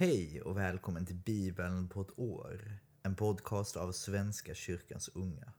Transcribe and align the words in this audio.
Hej 0.00 0.42
och 0.42 0.56
välkommen 0.56 1.06
till 1.06 1.16
Bibeln 1.16 1.88
på 1.88 2.00
ett 2.00 2.18
år. 2.18 2.78
En 3.02 3.16
podcast 3.16 3.76
av 3.76 3.92
Svenska 3.92 4.54
kyrkans 4.54 5.08
unga. 5.08 5.52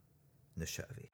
Nu 0.54 0.66
kör 0.66 0.94
vi. 0.98 1.11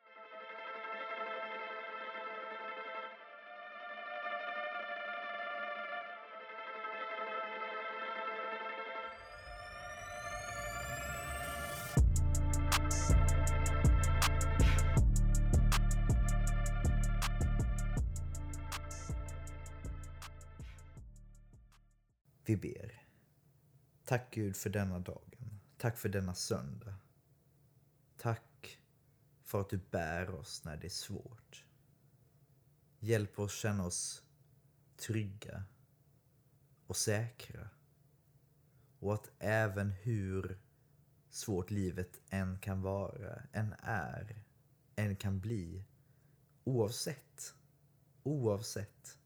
Gud 24.48 24.55
för 24.55 24.70
denna 24.70 25.00
dagen. 25.00 25.60
Tack 25.78 25.97
för 25.97 26.10
denna 26.10 26.36
söndag. 26.36 26.96
Tack 28.18 28.79
för 29.43 29.61
att 29.61 29.69
du 29.69 29.78
bär 29.78 30.29
oss 30.29 30.64
när 30.64 30.78
det 30.78 30.88
är 30.88 30.89
svårt. 30.89 31.65
Hjälp 32.99 33.39
oss 33.39 33.55
känna 33.55 33.85
oss 33.85 34.23
trygga 34.97 35.63
och 36.85 36.97
säkra. 36.97 37.69
Och 38.99 39.13
att 39.13 39.31
även 39.39 39.91
hur 39.91 40.59
svårt 41.29 41.71
livet 41.71 42.21
än 42.29 42.59
kan 42.59 42.81
vara, 42.81 43.43
än 43.52 43.75
är, 43.79 44.43
än 44.95 45.16
kan 45.16 45.39
bli, 45.39 45.83
oavsett, 46.63 47.55
oavsett, 48.23 49.17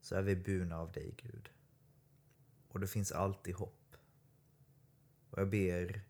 så 0.00 0.14
är 0.14 0.22
vi 0.22 0.36
burna 0.36 0.78
av 0.78 0.92
dig 0.92 1.14
Gud. 1.16 1.50
Och 2.68 2.80
det 2.80 2.86
finns 2.86 3.12
alltid 3.12 3.54
hopp. 3.54 3.87
Och 5.38 5.42
jag 5.42 5.50
ber 5.50 6.00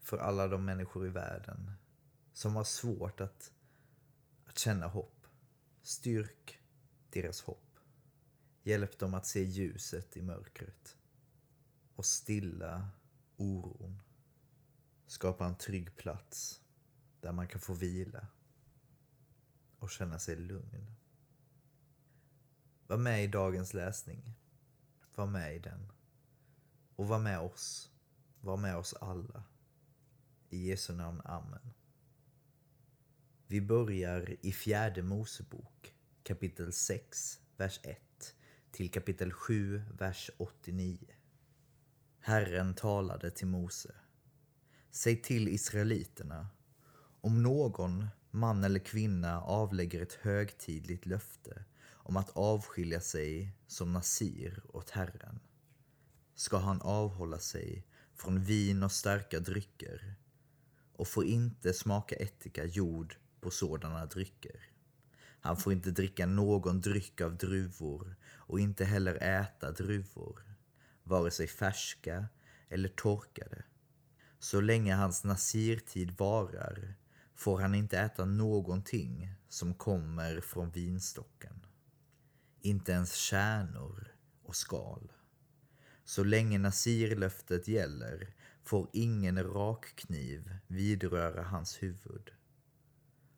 för 0.00 0.18
alla 0.18 0.48
de 0.48 0.64
människor 0.64 1.06
i 1.06 1.10
världen 1.10 1.72
som 2.32 2.56
har 2.56 2.64
svårt 2.64 3.20
att, 3.20 3.52
att 4.44 4.58
känna 4.58 4.86
hopp. 4.86 5.26
Styrk 5.82 6.58
deras 7.10 7.42
hopp. 7.42 7.78
Hjälp 8.62 8.98
dem 8.98 9.14
att 9.14 9.26
se 9.26 9.42
ljuset 9.42 10.16
i 10.16 10.22
mörkret. 10.22 10.96
Och 11.96 12.06
stilla 12.06 12.88
oron. 13.36 14.02
Skapa 15.06 15.46
en 15.46 15.56
trygg 15.56 15.96
plats 15.96 16.60
där 17.20 17.32
man 17.32 17.48
kan 17.48 17.60
få 17.60 17.72
vila 17.72 18.26
och 19.78 19.90
känna 19.90 20.18
sig 20.18 20.36
lugn. 20.36 20.94
Var 22.86 22.96
med 22.96 23.24
i 23.24 23.26
dagens 23.26 23.74
läsning. 23.74 24.34
Var 25.14 25.26
med 25.26 25.56
i 25.56 25.58
den. 25.58 25.92
Och 26.96 27.08
var 27.08 27.18
med 27.18 27.40
oss. 27.40 27.91
Var 28.44 28.56
med 28.56 28.76
oss 28.76 28.94
alla. 28.94 29.44
I 30.50 30.68
Jesu 30.68 30.92
namn. 30.92 31.20
Amen. 31.24 31.74
Vi 33.46 33.60
börjar 33.60 34.36
i 34.40 34.52
fjärde 34.52 35.02
Mosebok 35.02 35.94
kapitel 36.22 36.72
6, 36.72 37.40
vers 37.56 37.80
1 37.82 38.34
till 38.70 38.90
kapitel 38.90 39.32
7, 39.32 39.82
vers 39.98 40.30
89. 40.36 40.98
Herren 42.20 42.74
talade 42.74 43.30
till 43.30 43.46
Mose. 43.46 43.94
Säg 44.90 45.22
till 45.22 45.48
israeliterna, 45.48 46.48
om 47.20 47.42
någon 47.42 48.06
man 48.30 48.64
eller 48.64 48.80
kvinna 48.80 49.40
avlägger 49.40 50.02
ett 50.02 50.14
högtidligt 50.14 51.06
löfte 51.06 51.64
om 51.90 52.16
att 52.16 52.30
avskilja 52.30 53.00
sig 53.00 53.56
som 53.66 53.92
nasir 53.92 54.62
åt 54.68 54.90
Herren 54.90 55.40
ska 56.34 56.56
han 56.56 56.80
avhålla 56.80 57.38
sig 57.38 57.86
från 58.14 58.44
vin 58.44 58.82
och 58.82 58.92
starka 58.92 59.40
drycker 59.40 60.14
och 60.96 61.08
får 61.08 61.24
inte 61.24 61.72
smaka 61.72 62.16
ättika 62.16 62.64
jord 62.64 63.16
på 63.40 63.50
sådana 63.50 64.06
drycker. 64.06 64.68
Han 65.40 65.56
får 65.56 65.72
inte 65.72 65.90
dricka 65.90 66.26
någon 66.26 66.80
dryck 66.80 67.20
av 67.20 67.36
druvor 67.36 68.16
och 68.24 68.60
inte 68.60 68.84
heller 68.84 69.22
äta 69.22 69.70
druvor, 69.70 70.42
vare 71.02 71.30
sig 71.30 71.46
färska 71.46 72.26
eller 72.68 72.88
torkade. 72.88 73.64
Så 74.38 74.60
länge 74.60 74.94
hans 74.94 75.24
nasirtid 75.24 76.10
varar 76.18 76.94
får 77.34 77.60
han 77.60 77.74
inte 77.74 77.98
äta 77.98 78.24
någonting 78.24 79.34
som 79.48 79.74
kommer 79.74 80.40
från 80.40 80.70
vinstocken. 80.70 81.66
Inte 82.60 82.92
ens 82.92 83.14
kärnor 83.14 84.08
och 84.42 84.56
skal. 84.56 85.12
Så 86.04 86.24
länge 86.24 86.58
nasirlöftet 86.58 87.68
gäller 87.68 88.34
får 88.64 88.90
ingen 88.92 89.44
rakkniv 89.44 90.58
vidröra 90.66 91.42
hans 91.42 91.82
huvud. 91.82 92.30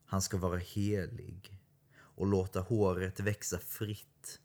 Han 0.04 0.22
ska 0.22 0.36
vara 0.36 0.58
helig 0.58 1.58
och 1.96 2.26
låta 2.26 2.60
håret 2.60 3.20
växa 3.20 3.58
fritt 3.58 4.40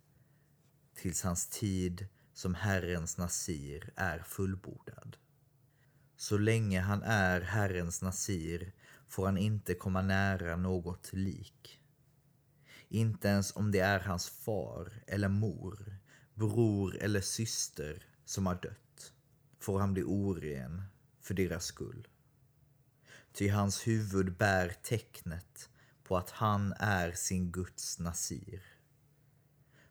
tills 0.96 1.24
hans 1.24 1.48
tid 1.48 2.08
som 2.34 2.56
Herrens 2.56 3.18
nasir 3.18 3.92
är 3.96 4.20
fullbordad. 4.20 5.18
Så 6.18 6.38
länge 6.38 6.80
han 6.80 7.04
är 7.04 7.42
Herrens 7.42 8.02
nasir 8.02 8.74
får 9.08 9.26
han 9.26 9.38
inte 9.38 9.74
komma 9.74 10.02
nära 10.02 10.56
något 10.56 11.14
lik. 11.14 11.80
Inte 12.88 13.28
ens 13.28 13.56
om 13.56 13.72
det 13.72 13.80
är 13.80 14.00
hans 14.00 14.30
far 14.30 15.04
eller 15.08 15.30
mor, 15.30 15.98
bror 16.34 16.98
eller 16.98 17.22
syster 17.22 18.09
som 18.30 18.46
har 18.46 18.56
dött 18.56 19.14
får 19.60 19.80
han 19.80 19.94
bli 19.94 20.04
oren 20.04 20.84
för 21.22 21.34
deras 21.34 21.66
skull. 21.66 22.08
Ty 23.34 23.50
hans 23.50 23.88
huvud 23.88 24.38
bär 24.38 24.70
tecknet 24.84 25.70
på 26.04 26.18
att 26.18 26.30
han 26.30 26.74
är 26.80 27.12
sin 27.12 27.52
Guds 27.52 28.00
nasir. 28.00 28.64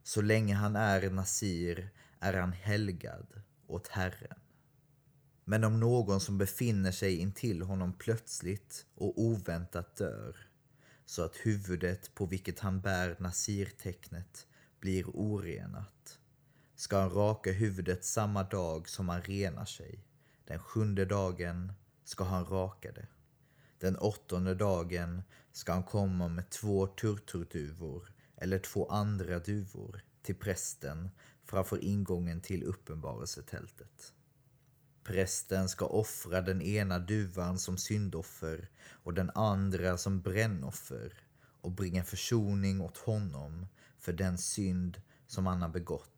Så 0.03 0.23
länge 0.23 0.55
han 0.55 0.77
är 0.77 1.11
nasir 1.11 1.91
är 2.21 2.35
han 2.35 2.53
helgad 2.53 3.43
åt 3.67 3.89
Herren. 3.89 4.39
Men 5.45 5.65
om 5.65 5.81
någon 5.81 6.21
som 6.21 6.39
befinner 6.39 6.93
sig 6.93 7.17
intill 7.17 7.63
honom 7.63 7.93
plötsligt 7.93 8.87
och 8.95 9.23
oväntat 9.23 9.97
dör 9.97 10.37
så 11.05 11.23
att 11.23 11.37
huvudet 11.37 12.15
på 12.15 12.27
vilket 12.27 12.61
han 12.61 12.81
bär 12.81 13.17
nasirtecknet 13.19 14.47
blir 14.81 15.05
orenat 15.07 16.18
ska 16.79 16.99
han 16.99 17.11
raka 17.11 17.53
huvudet 17.53 18.05
samma 18.05 18.43
dag 18.43 18.89
som 18.89 19.09
han 19.09 19.23
renar 19.23 19.65
sig. 19.65 20.05
Den 20.45 20.59
sjunde 20.59 21.05
dagen 21.05 21.73
ska 22.05 22.25
han 22.25 22.45
raka 22.45 22.93
det. 22.93 23.07
Den 23.79 23.97
åttonde 23.97 24.55
dagen 24.55 25.23
ska 25.53 25.73
han 25.73 25.83
komma 25.83 26.29
med 26.29 26.51
två 26.51 26.87
turturduvor 26.87 28.13
eller 28.37 28.59
två 28.59 28.89
andra 28.89 29.39
duvor 29.39 30.03
till 30.23 30.35
prästen 30.35 31.11
framför 31.45 31.85
ingången 31.85 32.41
till 32.41 32.63
uppenbarelsetältet. 32.65 34.13
Prästen 35.05 35.69
ska 35.69 35.87
offra 35.87 36.41
den 36.41 36.63
ena 36.63 36.99
duvan 36.99 37.59
som 37.59 37.79
syndoffer 37.79 38.71
och 38.91 39.15
den 39.15 39.31
andra 39.35 39.99
som 39.99 40.21
brännoffer 40.21 41.13
och 41.61 41.71
bringa 41.73 42.05
försoning 42.05 42.81
åt 42.81 42.99
honom 42.99 43.67
för 43.99 44.13
den 44.13 44.39
synd 44.39 45.03
som 45.27 45.47
han 45.47 45.63
har 45.63 45.69
begått 45.69 46.18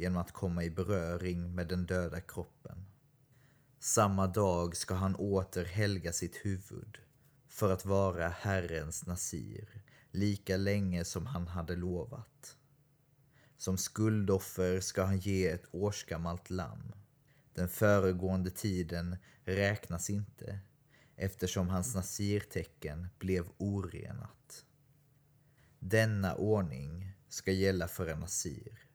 genom 0.00 0.18
att 0.18 0.32
komma 0.32 0.64
i 0.64 0.70
beröring 0.70 1.54
med 1.54 1.68
den 1.68 1.86
döda 1.86 2.20
kroppen. 2.20 2.86
Samma 3.78 4.26
dag 4.26 4.76
ska 4.76 4.94
han 4.94 5.14
åter 5.14 5.64
helga 5.64 6.12
sitt 6.12 6.36
huvud 6.36 6.98
för 7.48 7.72
att 7.72 7.84
vara 7.84 8.28
Herrens 8.28 9.06
nasir 9.06 9.82
lika 10.10 10.56
länge 10.56 11.04
som 11.04 11.26
han 11.26 11.46
hade 11.46 11.76
lovat. 11.76 12.56
Som 13.56 13.78
skuldoffer 13.78 14.80
ska 14.80 15.02
han 15.02 15.18
ge 15.18 15.48
ett 15.48 15.66
årsgammalt 15.72 16.50
lamm. 16.50 16.92
Den 17.54 17.68
föregående 17.68 18.50
tiden 18.50 19.16
räknas 19.44 20.10
inte 20.10 20.60
eftersom 21.16 21.68
hans 21.68 21.94
nasirtecken 21.94 23.08
blev 23.18 23.48
orenat. 23.58 24.64
Denna 25.78 26.34
ordning 26.34 27.12
ska 27.28 27.52
gälla 27.52 27.88
för 27.88 28.06
en 28.06 28.20
nasir. 28.20 28.89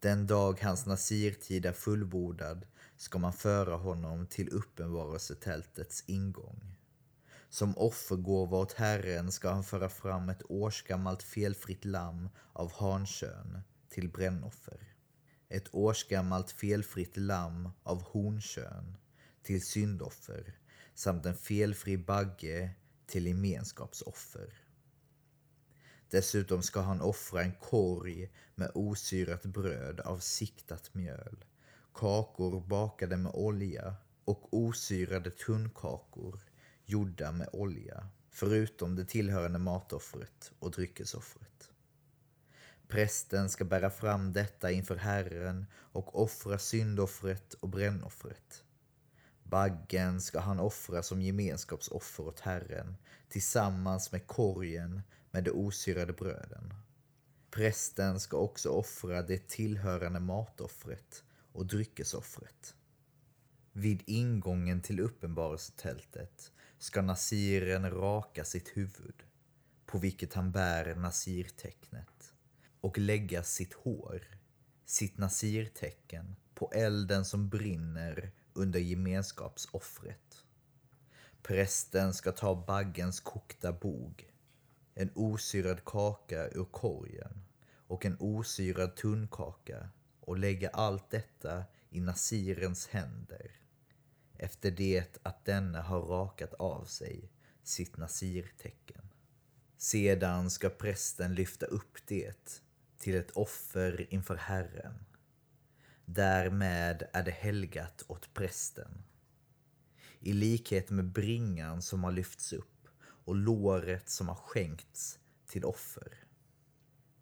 Den 0.00 0.26
dag 0.26 0.60
hans 0.62 0.86
nasirtid 0.86 1.66
är 1.66 1.72
fullbordad 1.72 2.66
ska 2.96 3.18
man 3.18 3.32
föra 3.32 3.76
honom 3.76 4.26
till 4.26 4.48
uppenbarelsetältets 4.48 6.04
ingång. 6.06 6.74
Som 7.48 7.78
offergåva 7.78 8.56
åt 8.58 8.72
Herren 8.72 9.32
ska 9.32 9.50
han 9.50 9.64
föra 9.64 9.88
fram 9.88 10.28
ett 10.28 10.42
årsgammalt 10.48 11.22
felfritt 11.22 11.84
lamm 11.84 12.28
av 12.52 12.72
hankön 12.72 13.60
till 13.88 14.08
brännoffer. 14.08 14.94
Ett 15.48 15.74
årsgammalt 15.74 16.50
felfritt 16.50 17.16
lamm 17.16 17.68
av 17.82 18.02
honkön 18.02 18.96
till 19.42 19.66
syndoffer 19.66 20.54
samt 20.94 21.26
en 21.26 21.36
felfri 21.36 21.98
bagge 21.98 22.70
till 23.06 23.26
gemenskapsoffer. 23.26 24.67
Dessutom 26.10 26.62
ska 26.62 26.80
han 26.80 27.00
offra 27.00 27.42
en 27.42 27.52
korg 27.52 28.30
med 28.54 28.70
osyrat 28.74 29.42
bröd 29.42 30.00
av 30.00 30.18
siktat 30.18 30.94
mjöl, 30.94 31.44
kakor 31.94 32.60
bakade 32.60 33.16
med 33.16 33.32
olja 33.34 33.94
och 34.24 34.54
osyrade 34.54 35.30
tunnkakor 35.30 36.40
gjorda 36.84 37.32
med 37.32 37.48
olja, 37.52 38.08
förutom 38.30 38.96
det 38.96 39.04
tillhörande 39.04 39.58
matoffret 39.58 40.52
och 40.58 40.70
dryckesoffret. 40.70 41.70
Prästen 42.88 43.50
ska 43.50 43.64
bära 43.64 43.90
fram 43.90 44.32
detta 44.32 44.70
inför 44.70 44.96
Herren 44.96 45.66
och 45.72 46.22
offra 46.22 46.58
syndoffret 46.58 47.54
och 47.54 47.68
brännoffret. 47.68 48.64
Baggen 49.42 50.20
ska 50.20 50.40
han 50.40 50.60
offra 50.60 51.02
som 51.02 51.22
gemenskapsoffer 51.22 52.26
åt 52.26 52.40
Herren 52.40 52.96
tillsammans 53.28 54.12
med 54.12 54.26
korgen 54.26 55.02
med 55.30 55.44
de 55.44 55.50
osyrade 55.50 56.12
bröden. 56.12 56.74
Prästen 57.50 58.20
ska 58.20 58.36
också 58.36 58.70
offra 58.70 59.22
det 59.22 59.48
tillhörande 59.48 60.20
matoffret 60.20 61.24
och 61.52 61.66
dryckesoffret. 61.66 62.74
Vid 63.72 64.02
ingången 64.06 64.80
till 64.80 65.00
uppenbarelsetältet 65.00 66.52
ska 66.78 67.02
nasiren 67.02 67.90
raka 67.90 68.44
sitt 68.44 68.76
huvud, 68.76 69.22
på 69.86 69.98
vilket 69.98 70.34
han 70.34 70.52
bär 70.52 70.94
nasirtecknet, 70.94 72.34
och 72.80 72.98
lägga 72.98 73.42
sitt 73.42 73.72
hår, 73.72 74.22
sitt 74.84 75.18
nasirtecken, 75.18 76.36
på 76.54 76.72
elden 76.72 77.24
som 77.24 77.48
brinner 77.48 78.30
under 78.52 78.80
gemenskapsoffret. 78.80 80.44
Prästen 81.42 82.14
ska 82.14 82.32
ta 82.32 82.64
baggens 82.66 83.20
kokta 83.20 83.72
bog, 83.72 84.32
en 85.00 85.10
osyrad 85.14 85.84
kaka 85.84 86.48
ur 86.48 86.64
korgen 86.64 87.44
och 87.86 88.06
en 88.06 88.16
osyrad 88.20 88.96
tunnkaka 88.96 89.88
och 90.20 90.38
lägga 90.38 90.68
allt 90.68 91.10
detta 91.10 91.64
i 91.90 92.00
nasirens 92.00 92.86
händer 92.88 93.50
efter 94.38 94.70
det 94.70 95.18
att 95.22 95.44
denne 95.44 95.78
har 95.78 96.00
rakat 96.00 96.54
av 96.54 96.84
sig 96.84 97.30
sitt 97.62 97.96
nasirtecken. 97.96 99.08
Sedan 99.76 100.50
ska 100.50 100.68
prästen 100.70 101.34
lyfta 101.34 101.66
upp 101.66 101.98
det 102.06 102.62
till 102.98 103.14
ett 103.14 103.30
offer 103.30 104.06
inför 104.10 104.36
Herren. 104.36 105.04
Därmed 106.04 107.08
är 107.12 107.22
det 107.22 107.30
helgat 107.30 108.04
åt 108.08 108.34
prästen. 108.34 109.04
I 110.20 110.32
likhet 110.32 110.90
med 110.90 111.12
bringan 111.12 111.82
som 111.82 112.04
har 112.04 112.12
lyfts 112.12 112.52
upp 112.52 112.77
och 113.28 113.36
låret 113.36 114.08
som 114.08 114.28
har 114.28 114.34
skänkts 114.34 115.18
till 115.46 115.64
offer. 115.64 116.24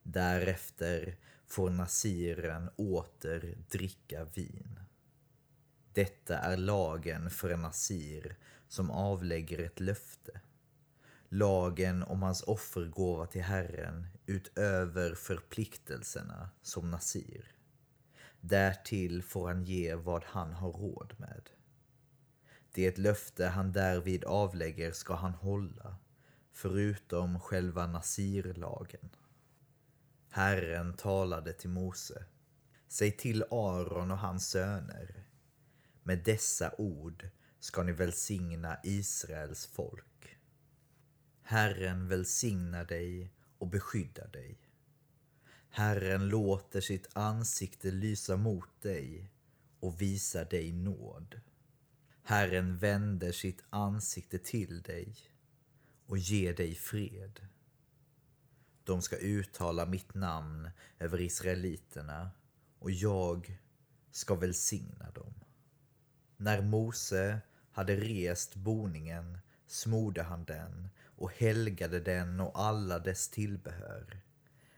Därefter 0.02 1.16
får 1.46 1.70
nasiren 1.70 2.70
åter 2.76 3.58
dricka 3.70 4.24
vin. 4.24 4.80
Detta 5.92 6.38
är 6.38 6.56
lagen 6.56 7.30
för 7.30 7.50
en 7.50 7.62
nasir 7.62 8.36
som 8.68 8.90
avlägger 8.90 9.58
ett 9.58 9.80
löfte. 9.80 10.40
Lagen 11.28 12.02
om 12.02 12.22
hans 12.22 12.42
offergåva 12.42 13.26
till 13.26 13.42
Herren 13.42 14.06
utöver 14.26 15.14
förpliktelserna 15.14 16.50
som 16.62 16.90
nasir. 16.90 17.52
Därtill 18.40 19.22
får 19.22 19.48
han 19.48 19.64
ge 19.64 19.94
vad 19.94 20.24
han 20.24 20.52
har 20.52 20.72
råd 20.72 21.14
med. 21.16 21.50
Det 22.76 22.98
löfte 22.98 23.46
han 23.46 23.72
därvid 23.72 24.24
avlägger 24.24 24.92
ska 24.92 25.14
han 25.14 25.34
hålla, 25.34 25.96
förutom 26.52 27.40
själva 27.40 27.86
nasirlagen. 27.86 29.10
Herren 30.30 30.96
talade 30.96 31.52
till 31.52 31.70
Mose. 31.70 32.24
Säg 32.88 33.16
till 33.16 33.42
Aron 33.50 34.10
och 34.10 34.18
hans 34.18 34.48
söner 34.48 35.24
med 36.02 36.24
dessa 36.24 36.74
ord 36.78 37.28
ska 37.60 37.82
ni 37.82 37.92
välsigna 37.92 38.78
Israels 38.84 39.66
folk. 39.66 40.38
Herren 41.42 42.08
välsignar 42.08 42.84
dig 42.84 43.32
och 43.58 43.68
beskyddar 43.68 44.28
dig. 44.28 44.58
Herren 45.70 46.28
låter 46.28 46.80
sitt 46.80 47.08
ansikte 47.12 47.90
lysa 47.90 48.36
mot 48.36 48.82
dig 48.82 49.30
och 49.80 50.00
visar 50.00 50.44
dig 50.44 50.72
nåd. 50.72 51.40
Herren 52.28 52.78
vänder 52.78 53.32
sitt 53.32 53.64
ansikte 53.70 54.38
till 54.38 54.82
dig 54.82 55.16
och 56.06 56.18
ger 56.18 56.54
dig 56.54 56.74
fred. 56.74 57.46
De 58.84 59.02
ska 59.02 59.16
uttala 59.16 59.86
mitt 59.86 60.14
namn 60.14 60.70
över 60.98 61.20
israeliterna 61.20 62.30
och 62.78 62.90
jag 62.90 63.58
ska 64.10 64.34
välsigna 64.34 65.10
dem. 65.10 65.34
När 66.36 66.62
Mose 66.62 67.40
hade 67.72 67.96
rest 67.96 68.54
boningen 68.54 69.38
smorde 69.66 70.22
han 70.22 70.44
den 70.44 70.88
och 71.04 71.32
helgade 71.32 72.00
den 72.00 72.40
och 72.40 72.60
alla 72.60 72.98
dess 72.98 73.28
tillbehör, 73.28 74.20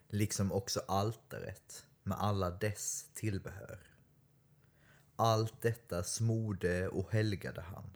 liksom 0.09 0.53
också 0.53 0.81
altaret 0.89 1.87
med 2.03 2.19
alla 2.19 2.51
dess 2.51 3.11
tillbehör. 3.15 3.98
Allt 5.21 5.63
detta 5.63 6.03
smorde 6.03 6.89
och 6.89 7.13
helgade 7.13 7.61
han. 7.61 7.91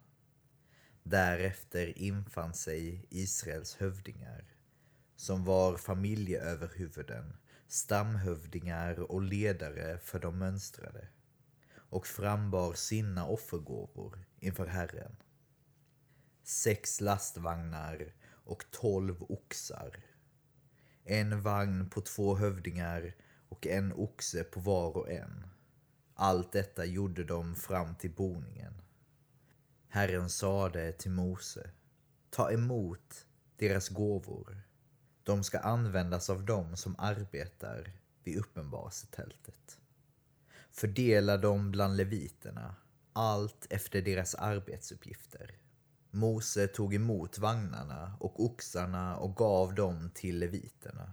Därefter 1.03 1.99
infann 1.99 2.55
sig 2.55 3.07
Israels 3.11 3.77
hövdingar, 3.77 4.45
som 5.17 5.45
var 5.45 5.77
familjeöverhuvuden, 5.77 7.37
stamhövdingar 7.69 9.01
och 9.01 9.23
ledare 9.23 9.99
för 9.99 10.19
de 10.19 10.39
mönstrade 10.39 11.09
och 11.75 12.07
frambar 12.07 12.75
sina 12.75 13.27
offergåvor 13.27 14.25
inför 14.41 14.67
Herren. 14.67 15.17
Sex 16.43 17.01
lastvagnar 17.01 18.15
och 18.27 18.65
tolv 18.71 19.23
oxar. 19.23 20.05
En 21.05 21.41
vagn 21.41 21.91
på 21.91 22.01
två 22.01 22.37
hövdingar 22.37 23.15
och 23.49 23.67
en 23.67 23.93
oxe 23.93 24.45
på 24.45 24.61
var 24.61 24.97
och 24.97 25.11
en. 25.11 25.52
Allt 26.23 26.53
detta 26.53 26.85
gjorde 26.85 27.25
de 27.25 27.55
fram 27.55 27.95
till 27.95 28.11
boningen. 28.11 28.75
Herren 29.89 30.31
sade 30.31 30.93
till 30.93 31.11
Mose, 31.11 31.71
ta 32.31 32.51
emot 32.53 33.27
deras 33.57 33.89
gåvor. 33.89 34.63
De 35.23 35.45
ska 35.45 35.59
användas 35.59 36.31
av 36.31 36.45
dem 36.45 36.77
som 36.77 36.95
arbetar 36.99 37.93
vid 38.25 38.39
uppenbarelsetältet. 38.39 39.79
Fördela 40.71 41.37
dem 41.37 41.71
bland 41.71 41.97
leviterna, 41.97 42.77
allt 43.13 43.67
efter 43.71 44.03
deras 44.03 44.35
arbetsuppgifter. 44.35 45.59
Mose 46.11 46.67
tog 46.67 46.95
emot 46.95 47.39
vagnarna 47.39 48.17
och 48.21 48.45
oxarna 48.45 49.17
och 49.17 49.37
gav 49.37 49.75
dem 49.75 50.11
till 50.15 50.39
leviterna. 50.39 51.13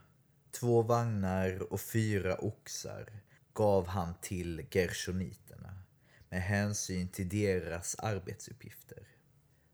Två 0.51 0.81
vagnar 0.81 1.73
och 1.73 1.81
fyra 1.81 2.35
oxar 2.35 3.21
gav 3.53 3.87
han 3.87 4.13
till 4.21 4.65
gershoniterna 4.71 5.73
med 6.29 6.41
hänsyn 6.41 7.07
till 7.07 7.29
deras 7.29 7.95
arbetsuppgifter. 7.95 9.07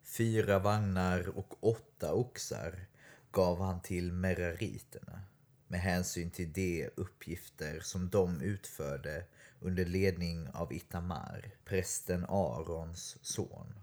Fyra 0.03 0.59
vagnar 0.59 1.37
och 1.37 1.63
åtta 1.63 2.13
oxar 2.13 2.87
gav 3.31 3.61
han 3.61 3.81
till 3.81 4.11
merariterna 4.11 5.21
med 5.67 5.79
hänsyn 5.79 6.31
till 6.31 6.53
de 6.53 6.89
uppgifter 6.95 7.79
som 7.79 8.09
de 8.09 8.41
utförde 8.41 9.25
under 9.59 9.85
ledning 9.85 10.49
av 10.49 10.73
Itamar, 10.73 11.51
prästen 11.65 12.25
Arons 12.25 13.17
son. 13.21 13.79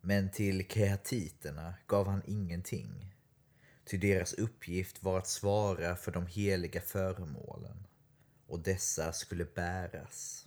Men 0.00 0.30
till 0.30 0.68
kreatiterna 0.68 1.74
gav 1.86 2.06
han 2.06 2.22
ingenting, 2.26 3.14
ty 3.84 3.96
deras 3.96 4.32
uppgift 4.32 5.02
var 5.02 5.18
att 5.18 5.26
svara 5.26 5.96
för 5.96 6.12
de 6.12 6.26
heliga 6.26 6.80
föremålen, 6.80 7.86
och 8.48 8.60
dessa 8.60 9.12
skulle 9.12 9.44
bäras. 9.44 10.46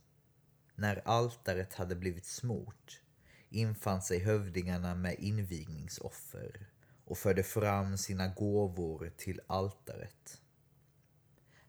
När 0.75 1.01
altaret 1.05 1.74
hade 1.74 1.96
blivit 1.96 2.25
smort 2.25 3.01
infann 3.50 4.01
sig 4.01 4.20
hövdingarna 4.20 4.96
med 4.96 5.15
invigningsoffer 5.20 6.67
och 7.05 7.17
förde 7.17 7.43
fram 7.43 7.98
sina 7.98 8.27
gåvor 8.27 9.12
till 9.17 9.41
altaret. 9.48 10.41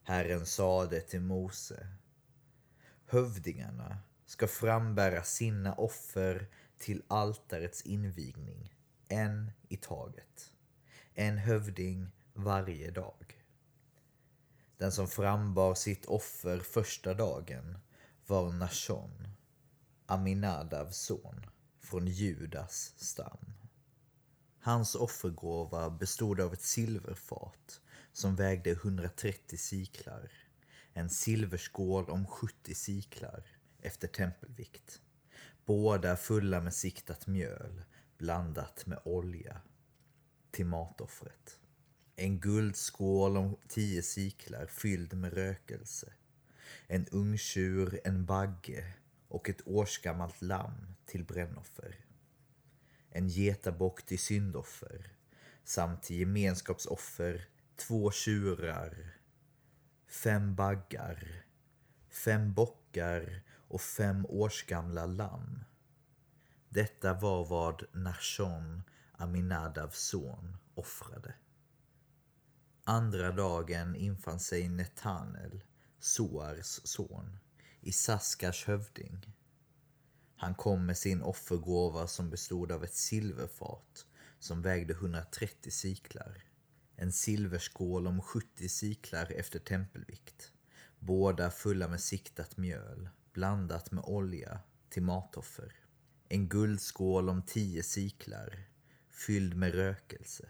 Herren 0.02 0.46
sade 0.46 1.00
till 1.00 1.20
Mose 1.20 1.88
Hövdingarna 3.06 3.98
ska 4.26 4.48
frambära 4.48 5.22
sina 5.22 5.74
offer 5.74 6.48
till 6.78 7.02
altarets 7.08 7.82
invigning, 7.82 8.74
en 9.08 9.50
i 9.68 9.76
taget. 9.76 10.52
En 11.14 11.38
hövding 11.38 12.10
varje 12.34 12.90
dag. 12.90 13.41
Den 14.82 14.92
som 14.92 15.08
frambar 15.08 15.74
sitt 15.74 16.06
offer 16.06 16.58
första 16.58 17.14
dagen 17.14 17.78
var 18.26 18.52
Nashon, 18.52 19.28
Aminadavs 20.06 20.96
son, 20.96 21.46
från 21.80 22.06
Judas 22.06 22.94
stam. 22.96 23.52
Hans 24.60 24.94
offergåva 24.94 25.90
bestod 25.90 26.40
av 26.40 26.52
ett 26.52 26.62
silverfat 26.62 27.80
som 28.12 28.36
vägde 28.36 28.70
130 28.70 29.58
siklar 29.58 30.32
en 30.92 31.10
silverskål 31.10 32.10
om 32.10 32.26
70 32.26 32.74
siklar 32.74 33.44
efter 33.78 34.08
tempelvikt. 34.08 35.00
båda 35.64 36.16
fulla 36.16 36.60
med 36.60 36.74
siktat 36.74 37.26
mjöl 37.26 37.84
blandat 38.18 38.86
med 38.86 38.98
olja 39.04 39.60
till 40.50 40.66
matoffret. 40.66 41.61
En 42.16 42.40
guldskål 42.40 43.36
om 43.36 43.56
tio 43.68 44.02
siklar 44.02 44.66
fylld 44.66 45.14
med 45.14 45.32
rökelse. 45.32 46.12
En 46.86 47.06
ungtjur, 47.06 48.00
en 48.04 48.26
bagge 48.26 48.92
och 49.28 49.48
ett 49.48 49.62
årsgammalt 49.66 50.42
lamm 50.42 50.94
till 51.06 51.24
brännoffer. 51.24 52.04
En 53.10 53.28
getabock 53.28 54.02
till 54.06 54.18
syndoffer 54.18 55.12
samt 55.64 56.02
till 56.02 56.16
gemenskapsoffer 56.16 57.48
två 57.76 58.10
tjurar, 58.10 59.16
fem 60.06 60.54
baggar, 60.54 61.44
fem 62.10 62.54
bockar 62.54 63.42
och 63.48 63.80
fem 63.80 64.26
årsgamla 64.28 65.06
lamm. 65.06 65.64
Detta 66.68 67.14
var 67.14 67.44
vad 67.44 67.84
Nashon, 67.92 68.82
Aminadavs 69.12 69.98
son, 69.98 70.56
offrade. 70.74 71.34
Andra 72.84 73.32
dagen 73.32 73.96
infann 73.96 74.40
sig 74.40 74.68
Netanel, 74.68 75.62
Soars 75.98 76.80
son, 76.84 77.38
i 77.80 77.92
Saskars 77.92 78.64
hövding. 78.64 79.26
Han 80.36 80.54
kom 80.54 80.86
med 80.86 80.98
sin 80.98 81.22
offergåva 81.22 82.06
som 82.06 82.30
bestod 82.30 82.72
av 82.72 82.84
ett 82.84 82.94
silverfat 82.94 84.06
som 84.38 84.62
vägde 84.62 84.94
130 84.94 85.70
siklar, 85.70 86.44
en 86.96 87.12
silverskål 87.12 88.06
om 88.06 88.22
70 88.22 88.68
siklar 88.68 89.32
efter 89.32 89.58
tempelvikt, 89.58 90.52
båda 90.98 91.50
fulla 91.50 91.88
med 91.88 92.00
siktat 92.00 92.56
mjöl, 92.56 93.08
blandat 93.32 93.90
med 93.90 94.04
olja 94.04 94.60
till 94.88 95.02
matoffer, 95.02 95.74
en 96.28 96.48
guldskål 96.48 97.28
om 97.28 97.42
10 97.42 97.82
siklar, 97.82 98.64
fylld 99.10 99.56
med 99.56 99.74
rökelse, 99.74 100.48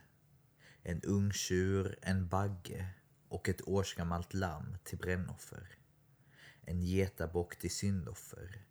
en 0.83 1.01
ungtjur, 1.03 1.99
en 2.03 2.29
bagge 2.29 2.89
och 3.29 3.49
ett 3.49 3.69
årsgammalt 3.69 4.35
lamm 4.35 4.77
till 4.85 4.99
brännoffer, 4.99 5.69
en 6.62 6.83
getabock 6.83 7.59
till 7.59 7.71
syndoffer 7.71 8.65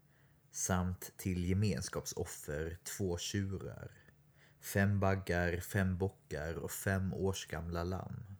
samt 0.52 1.12
till 1.18 1.46
gemenskapsoffer 1.46 2.78
två 2.84 3.18
tjurar, 3.18 3.92
fem 4.60 5.00
baggar, 5.00 5.60
fem 5.60 5.98
bockar 5.98 6.54
och 6.54 6.72
fem 6.72 7.14
årsgamla 7.14 7.84
lamm. 7.84 8.38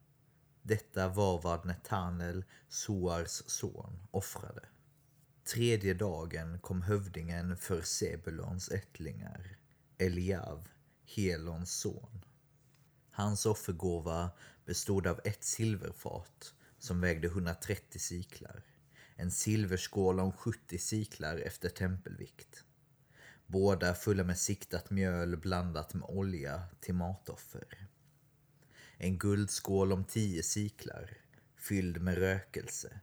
Detta 0.62 1.08
var 1.08 1.42
vad 1.42 1.66
Netanel, 1.66 2.46
Soars 2.70 3.44
son, 3.46 4.08
offrade. 4.12 4.62
Tredje 5.44 5.94
dagen 5.94 6.60
kom 6.60 6.82
hövdingen 6.82 7.58
för 7.58 7.82
Sebulons 7.82 8.70
ättlingar, 8.70 9.58
Eliav, 9.98 10.68
Helons 11.16 11.72
son. 11.80 12.26
Hans 13.12 13.46
offergåva 13.46 14.32
bestod 14.66 15.08
av 15.08 15.20
ett 15.24 15.44
silverfat 15.44 16.54
som 16.80 17.02
vägde 17.02 17.28
130 17.28 18.00
siklar, 18.00 18.64
en 19.16 19.32
silverskål 19.32 20.20
om 20.20 20.32
70 20.32 20.78
siklar 20.78 21.38
efter 21.38 21.70
tempelvikt. 21.70 22.64
Båda 23.48 23.94
fulla 23.94 24.24
med 24.24 24.38
siktat 24.38 24.90
mjöl 24.90 25.38
blandat 25.38 25.94
med 25.94 26.10
olja 26.10 26.64
till 26.80 26.94
matoffer. 26.94 27.88
En 28.98 29.18
guldskål 29.18 29.92
om 29.92 30.04
10 30.04 30.44
siklar, 30.44 31.18
fylld 31.56 32.02
med 32.02 32.18
rökelse. 32.18 33.00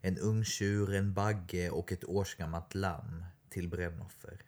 En 0.00 0.18
ungtjur, 0.18 0.94
en 0.94 1.14
bagge 1.14 1.70
och 1.70 1.92
ett 1.92 2.04
årsgammalt 2.04 2.74
lamm 2.74 3.24
till 3.48 3.68
brännoffer. 3.68 4.42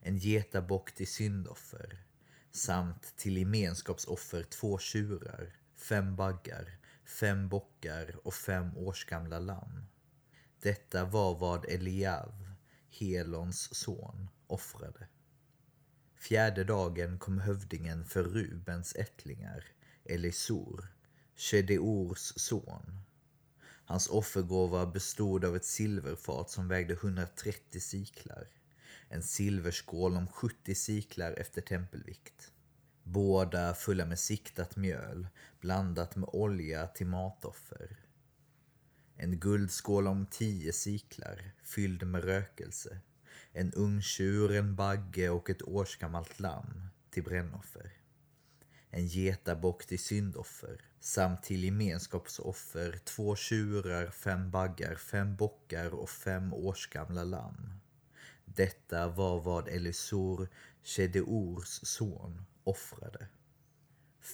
En 0.00 0.18
getabock 0.18 0.94
till 0.94 1.08
syndoffer 1.08 2.07
samt 2.50 3.16
till 3.16 3.38
gemenskapsoffer 3.38 4.42
två 4.42 4.78
tjurar, 4.78 5.56
fem 5.76 6.16
baggar, 6.16 6.78
fem 7.04 7.48
bockar 7.48 8.16
och 8.26 8.34
fem 8.34 8.76
årsgamla 8.76 9.38
lamm. 9.38 9.86
Detta 10.62 11.04
var 11.04 11.38
vad 11.38 11.64
Eliav, 11.64 12.54
Helons 12.90 13.74
son, 13.74 14.28
offrade. 14.46 15.08
Fjärde 16.16 16.64
dagen 16.64 17.18
kom 17.18 17.38
hövdingen 17.38 18.04
för 18.04 18.24
Rubens 18.24 18.94
ättlingar, 18.96 19.64
Elisor, 20.04 20.88
Shedeors 21.36 22.32
son. 22.36 23.00
Hans 23.84 24.08
offergåva 24.08 24.86
bestod 24.86 25.44
av 25.44 25.56
ett 25.56 25.64
silverfat 25.64 26.50
som 26.50 26.68
vägde 26.68 26.94
130 26.94 27.80
siklar, 27.80 28.48
en 29.08 29.22
silverskål 29.22 30.16
om 30.16 30.26
70 30.26 30.74
siklar 30.74 31.32
efter 31.32 31.62
tempelvikt. 31.62 32.52
Båda 33.02 33.74
fulla 33.74 34.06
med 34.06 34.18
siktat 34.18 34.76
mjöl 34.76 35.28
blandat 35.60 36.16
med 36.16 36.28
olja 36.32 36.86
till 36.86 37.06
matoffer. 37.06 37.96
En 39.16 39.40
guldskål 39.40 40.06
om 40.06 40.26
10 40.26 40.72
siklar 40.72 41.50
fylld 41.62 42.06
med 42.06 42.24
rökelse. 42.24 43.00
En 43.52 43.72
ungtjur, 43.72 44.52
en 44.52 44.76
bagge 44.76 45.30
och 45.30 45.50
ett 45.50 45.62
årsgammalt 45.62 46.40
lamm 46.40 46.88
till 47.10 47.22
brännoffer. 47.22 47.92
En 48.90 49.06
getabock 49.06 49.86
till 49.86 49.98
syndoffer 49.98 50.80
samt 51.00 51.42
till 51.42 51.64
gemenskapsoffer 51.64 53.00
två 53.04 53.36
tjurar, 53.36 54.10
fem 54.10 54.50
baggar, 54.50 54.94
fem 54.94 55.36
bockar 55.36 55.94
och 55.94 56.10
fem 56.10 56.52
årsgamla 56.52 57.24
lamm. 57.24 57.72
Detta 58.58 59.08
var 59.08 59.40
vad 59.40 59.68
Elisur, 59.68 60.48
Shedeors 60.82 61.80
son, 61.82 62.42
offrade. 62.64 63.28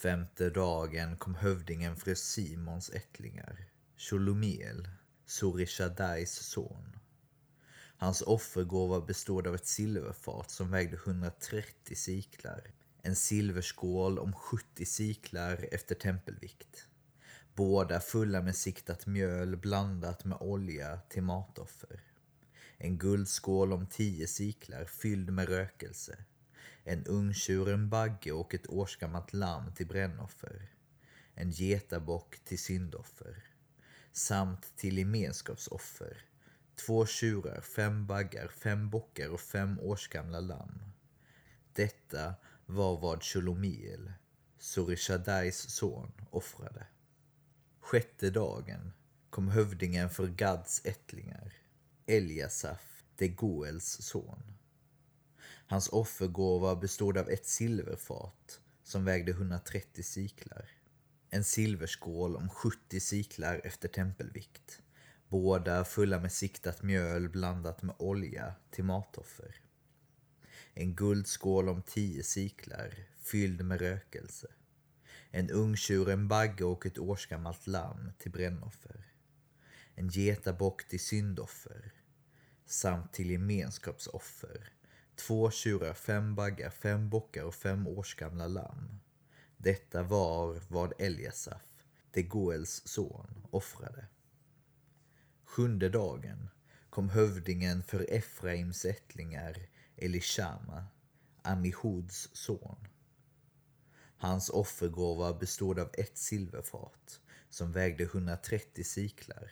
Femte 0.02 0.50
dagen 0.50 1.16
kom 1.16 1.34
hövdingen 1.34 1.96
för 1.96 2.14
Simons 2.14 2.90
ättlingar, 2.90 3.66
Sholomiel, 3.96 4.88
Surishadais 5.26 6.32
son. 6.32 6.96
Hans 7.96 8.22
offergåva 8.22 9.00
bestod 9.00 9.46
av 9.46 9.54
ett 9.54 9.66
silverfat 9.66 10.50
som 10.50 10.70
vägde 10.70 10.96
130 10.96 11.96
siklar, 11.96 12.70
en 13.02 13.16
silverskål 13.16 14.18
om 14.18 14.32
70 14.32 14.84
siklar 14.84 15.68
efter 15.72 15.94
tempelvikt. 15.94 16.88
Båda 17.54 18.00
fulla 18.00 18.42
med 18.42 18.56
siktat 18.56 19.06
mjöl 19.06 19.56
blandat 19.56 20.24
med 20.24 20.38
olja 20.40 21.00
till 21.08 21.22
matoffer. 21.22 22.13
En 22.78 22.98
guldskål 22.98 23.72
om 23.72 23.86
tio 23.86 24.26
siklar 24.26 24.84
fylld 24.84 25.30
med 25.30 25.48
rökelse. 25.48 26.24
En 26.84 27.06
ungtjur, 27.06 27.68
en 27.68 27.88
bagge 27.88 28.32
och 28.32 28.54
ett 28.54 28.66
årsgammalt 28.66 29.32
lamm 29.32 29.74
till 29.74 29.86
brännoffer. 29.86 30.70
En 31.34 31.50
getabock 31.50 32.44
till 32.44 32.58
syndoffer. 32.58 33.44
Samt 34.12 34.76
till 34.76 34.98
gemenskapsoffer 34.98 36.24
två 36.76 37.06
tjurar, 37.06 37.60
fem 37.60 38.06
baggar, 38.06 38.48
fem 38.48 38.90
bockar 38.90 39.28
och 39.28 39.40
fem 39.40 39.80
årsgamla 39.80 40.40
lamm. 40.40 40.82
Detta 41.72 42.34
var 42.66 43.00
vad 43.00 43.22
Shulomiel, 43.22 44.12
Surishadais 44.58 45.70
son, 45.70 46.12
offrade. 46.30 46.86
Sjätte 47.80 48.30
dagen 48.30 48.92
kom 49.30 49.48
hövdingen 49.48 50.10
för 50.10 50.26
Gads 50.26 50.80
ättlingar, 50.84 51.52
Eliasaf, 52.06 53.04
de 53.16 53.28
Goels 53.28 54.02
son. 54.02 54.42
Hans 55.66 55.88
offergåva 55.88 56.76
bestod 56.76 57.18
av 57.18 57.30
ett 57.30 57.46
silverfat 57.46 58.60
som 58.82 59.04
vägde 59.04 59.32
130 59.32 60.02
siklar, 60.02 60.70
en 61.30 61.44
silverskål 61.44 62.36
om 62.36 62.48
70 62.48 63.00
siklar 63.00 63.60
efter 63.64 63.88
tempelvikt 63.88 64.80
båda 65.34 65.84
fulla 65.84 66.20
med 66.20 66.32
siktat 66.32 66.82
mjöl 66.82 67.28
blandat 67.28 67.82
med 67.82 67.94
olja 67.98 68.54
till 68.70 68.84
matoffer. 68.84 69.54
En 70.74 70.94
guldskål 70.94 71.68
om 71.68 71.82
tio 71.82 72.22
siklar, 72.22 72.94
fylld 73.20 73.64
med 73.64 73.80
rökelse. 73.80 74.46
En 75.30 75.50
ungtjur, 75.50 76.08
en 76.08 76.28
bagge 76.28 76.64
och 76.64 76.86
ett 76.86 76.98
årsgammalt 76.98 77.66
lamm 77.66 78.12
till 78.18 78.30
brännoffer. 78.30 79.13
En 79.94 80.08
getabock 80.08 80.88
till 80.88 81.00
syndoffer 81.00 81.92
samt 82.66 83.12
till 83.12 83.30
gemenskapsoffer. 83.30 84.72
Två 85.16 85.50
tjurar, 85.50 85.94
fem 85.94 86.34
baggar, 86.34 86.70
fem 86.70 87.10
bockar 87.10 87.44
och 87.44 87.54
fem 87.54 87.86
årsgamla 87.86 88.46
lamm. 88.46 89.00
Detta 89.56 90.02
var 90.02 90.60
vad 90.68 90.92
Eliasaf, 90.98 91.84
de 92.10 92.22
Goels 92.22 92.82
son, 92.84 93.46
offrade. 93.50 94.06
Sjunde 95.44 95.88
dagen 95.88 96.48
kom 96.90 97.08
hövdingen 97.08 97.82
för 97.82 98.10
Efraims 98.10 98.84
ättlingar 98.84 99.66
Elishama, 99.96 100.84
Amihuds 101.42 102.28
son. 102.32 102.88
Hans 104.16 104.50
offergåva 104.50 105.34
bestod 105.34 105.78
av 105.78 105.90
ett 105.92 106.18
silverfat 106.18 107.20
som 107.50 107.72
vägde 107.72 108.04
130 108.04 108.84
siklar, 108.84 109.50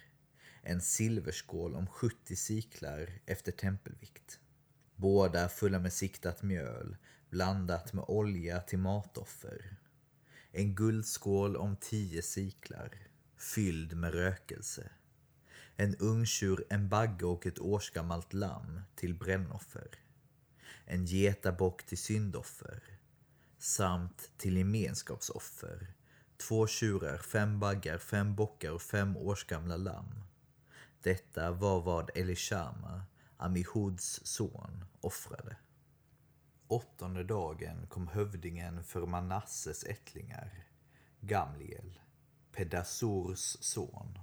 en 0.62 0.80
silverskål 0.80 1.74
om 1.74 1.86
70 1.86 2.36
siklar 2.36 3.10
efter 3.26 3.52
tempelvikt. 3.52 4.40
Båda 4.96 5.48
fulla 5.48 5.78
med 5.78 5.92
siktat 5.92 6.42
mjöl, 6.42 6.96
blandat 7.30 7.92
med 7.92 8.04
olja 8.08 8.60
till 8.60 8.78
matoffer. 8.78 9.76
En 10.52 10.74
guldskål 10.74 11.56
om 11.56 11.76
tio 11.76 12.22
siklar, 12.22 12.90
fylld 13.36 13.96
med 13.96 14.14
rökelse. 14.14 14.90
En 15.76 15.96
ungtjur, 15.96 16.64
en 16.70 16.88
bagge 16.88 17.26
och 17.26 17.46
ett 17.46 17.58
årsgammalt 17.58 18.32
lamm 18.32 18.80
till 18.94 19.14
brännoffer. 19.14 19.88
En 20.84 21.04
getabock 21.06 21.82
till 21.82 21.98
syndoffer. 21.98 22.82
Samt 23.58 24.30
till 24.36 24.56
gemenskapsoffer. 24.56 25.94
Två 26.36 26.66
tjurar, 26.66 27.18
fem 27.18 27.60
baggar, 27.60 27.98
fem 27.98 28.34
bockar 28.34 28.70
och 28.70 28.82
fem 28.82 29.16
årsgamla 29.16 29.76
lamm. 29.76 30.22
Detta 31.02 31.52
var 31.52 31.80
vad 31.80 32.10
Elishama, 32.14 33.02
Amihuds 33.36 34.20
son, 34.24 34.84
offrade. 35.00 35.56
Åttonde 36.66 37.24
dagen 37.24 37.86
kom 37.86 38.08
hövdingen 38.08 38.84
för 38.84 39.06
Manasses 39.06 39.84
ättlingar, 39.84 40.64
Gamliel, 41.20 42.00
Pedasurs 42.52 43.56
son. 43.60 44.18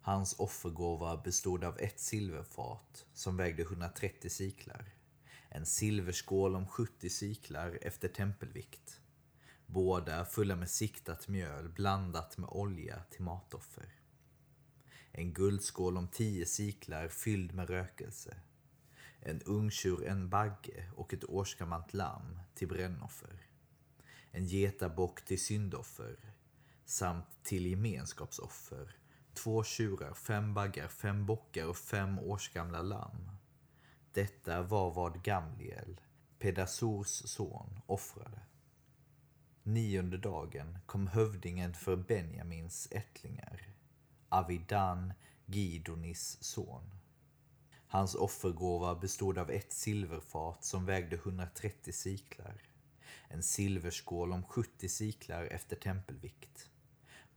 Hans 0.00 0.38
offergåva 0.38 1.16
bestod 1.16 1.64
av 1.64 1.78
ett 1.78 2.00
silverfat 2.00 3.06
som 3.14 3.36
vägde 3.36 3.62
130 3.62 4.30
siklar, 4.30 4.94
en 5.48 5.66
silverskål 5.66 6.56
om 6.56 6.66
70 6.66 7.10
siklar 7.10 7.78
efter 7.82 8.08
tempelvikt, 8.08 9.00
båda 9.66 10.24
fulla 10.24 10.56
med 10.56 10.70
siktat 10.70 11.28
mjöl 11.28 11.68
blandat 11.68 12.38
med 12.38 12.48
olja 12.50 13.02
till 13.10 13.22
matoffer. 13.22 14.00
En 15.12 15.32
guldskål 15.32 15.96
om 15.96 16.08
tio 16.08 16.46
siklar 16.46 17.08
fylld 17.08 17.54
med 17.54 17.70
rökelse, 17.70 18.36
en 19.20 19.42
ungtjur, 19.42 20.04
en 20.04 20.28
bagge 20.28 20.90
och 20.96 21.14
ett 21.14 21.24
årsgammalt 21.24 21.94
lamm 21.94 22.40
till 22.54 22.68
brännoffer. 22.68 23.46
En 24.30 24.46
getabock 24.46 25.24
till 25.24 25.40
syndoffer 25.40 26.16
samt 26.84 27.26
till 27.42 27.66
gemenskapsoffer. 27.66 28.96
Två 29.34 29.64
tjurar, 29.64 30.14
fem 30.14 30.54
baggar, 30.54 30.88
fem 30.88 31.26
bockar 31.26 31.66
och 31.66 31.76
fem 31.76 32.18
årsgamla 32.18 32.82
lamm. 32.82 33.30
Detta 34.12 34.62
var 34.62 34.94
vad 34.94 35.22
Gamliel, 35.22 36.00
Pedasors 36.38 37.08
son, 37.08 37.80
offrade. 37.86 38.40
Nionde 39.62 40.18
dagen 40.18 40.78
kom 40.86 41.06
hövdingen 41.06 41.74
för 41.74 41.96
Benjamins 41.96 42.88
ättlingar, 42.90 43.69
Avidan, 44.32 45.12
Gidonis 45.46 46.42
son. 46.42 46.90
Hans 47.86 48.14
offergåva 48.14 48.94
bestod 48.94 49.38
av 49.38 49.50
ett 49.50 49.72
silverfat 49.72 50.64
som 50.64 50.86
vägde 50.86 51.16
130 51.16 51.92
siklar, 51.92 52.62
en 53.28 53.42
silverskål 53.42 54.32
om 54.32 54.42
70 54.42 54.88
siklar 54.88 55.44
efter 55.44 55.76
tempelvikt, 55.76 56.70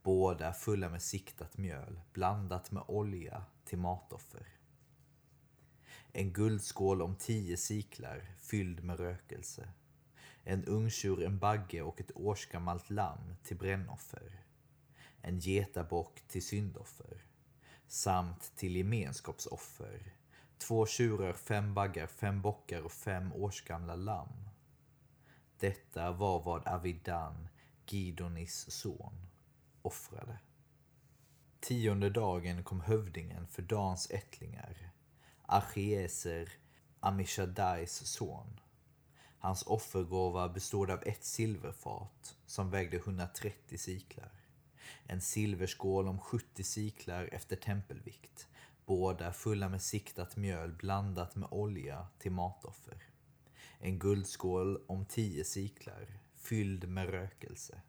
båda 0.02 0.52
fulla 0.52 0.88
med 0.88 1.02
siktat 1.02 1.58
mjöl 1.58 2.00
blandat 2.12 2.70
med 2.70 2.82
olja 2.86 3.44
till 3.64 3.78
matoffer. 3.78 4.46
En 6.12 6.32
guldskål 6.32 7.02
om 7.02 7.16
10 7.16 7.56
siklar 7.56 8.34
fylld 8.38 8.84
med 8.84 9.00
rökelse, 9.00 9.68
en 10.44 10.64
ungtjur, 10.64 11.22
en 11.22 11.38
bagge 11.38 11.82
och 11.82 12.00
ett 12.00 12.12
årsgammalt 12.14 12.90
lamm 12.90 13.36
till 13.42 13.56
brännoffer, 13.56 14.43
en 15.24 15.38
getabock 15.38 16.20
till 16.28 16.46
syndoffer, 16.46 17.24
samt 17.86 18.56
till 18.56 18.76
gemenskapsoffer 18.76 20.14
Två 20.58 20.86
tjurar, 20.86 21.32
fem 21.32 21.74
baggar, 21.74 22.06
fem 22.06 22.42
bockar 22.42 22.82
och 22.82 22.92
fem 22.92 23.32
årsgamla 23.32 23.94
lamm. 23.96 24.48
Detta 25.58 26.12
var 26.12 26.42
vad 26.42 26.66
Avidan, 26.66 27.48
Gidonis 27.86 28.70
son, 28.70 29.26
offrade. 29.82 30.38
Tionde 31.60 32.10
dagen 32.10 32.64
kom 32.64 32.80
hövdingen 32.80 33.46
för 33.46 33.62
Dans 33.62 34.10
ättlingar, 34.10 34.90
Achieser, 35.42 36.52
Amishadais 37.00 38.06
son. 38.06 38.60
Hans 39.38 39.62
offergåva 39.66 40.48
bestod 40.48 40.90
av 40.90 41.02
ett 41.06 41.24
silverfat 41.24 42.36
som 42.46 42.70
vägde 42.70 42.96
130 42.96 43.78
siklar, 43.78 44.32
en 45.06 45.20
silverskål 45.20 46.08
om 46.08 46.18
70 46.18 46.64
siklar 46.64 47.28
efter 47.32 47.56
tempelvikt, 47.56 48.48
Båda 48.86 49.32
fulla 49.32 49.68
med 49.68 49.82
siktat 49.82 50.36
mjöl 50.36 50.72
blandat 50.72 51.36
med 51.36 51.48
olja 51.50 52.06
till 52.18 52.32
matoffer. 52.32 53.02
En 53.78 53.98
guldskål 53.98 54.84
om 54.86 55.04
tio 55.04 55.44
siklar, 55.44 56.18
fylld 56.36 56.88
med 56.88 57.10
rökelse. 57.10 57.80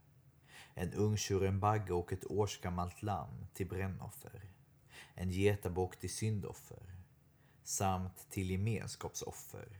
En 0.73 0.93
ungtjur, 0.93 1.43
en 1.43 1.59
bagge 1.59 1.93
och 1.93 2.13
ett 2.13 2.25
årsgammalt 2.25 3.03
lamm 3.03 3.47
till 3.53 3.67
brännoffer. 3.67 4.49
En 5.13 5.31
getabock 5.31 5.99
till 5.99 6.13
syndoffer. 6.13 6.95
Samt 7.63 8.29
till 8.29 8.51
gemenskapsoffer. 8.51 9.79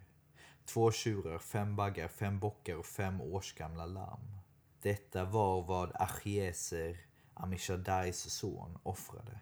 Två 0.65 0.91
tjurar, 0.91 1.39
fem 1.39 1.75
baggar, 1.75 2.07
fem 2.07 2.39
bockar 2.39 2.75
och 2.75 2.85
fem 2.85 3.21
årsgamla 3.21 3.85
lamm. 3.85 4.37
Detta 4.81 5.25
var 5.25 5.63
vad 5.63 5.91
Achieser, 5.95 7.05
Amishadais 7.37 8.29
son, 8.29 8.79
offrade. 8.83 9.39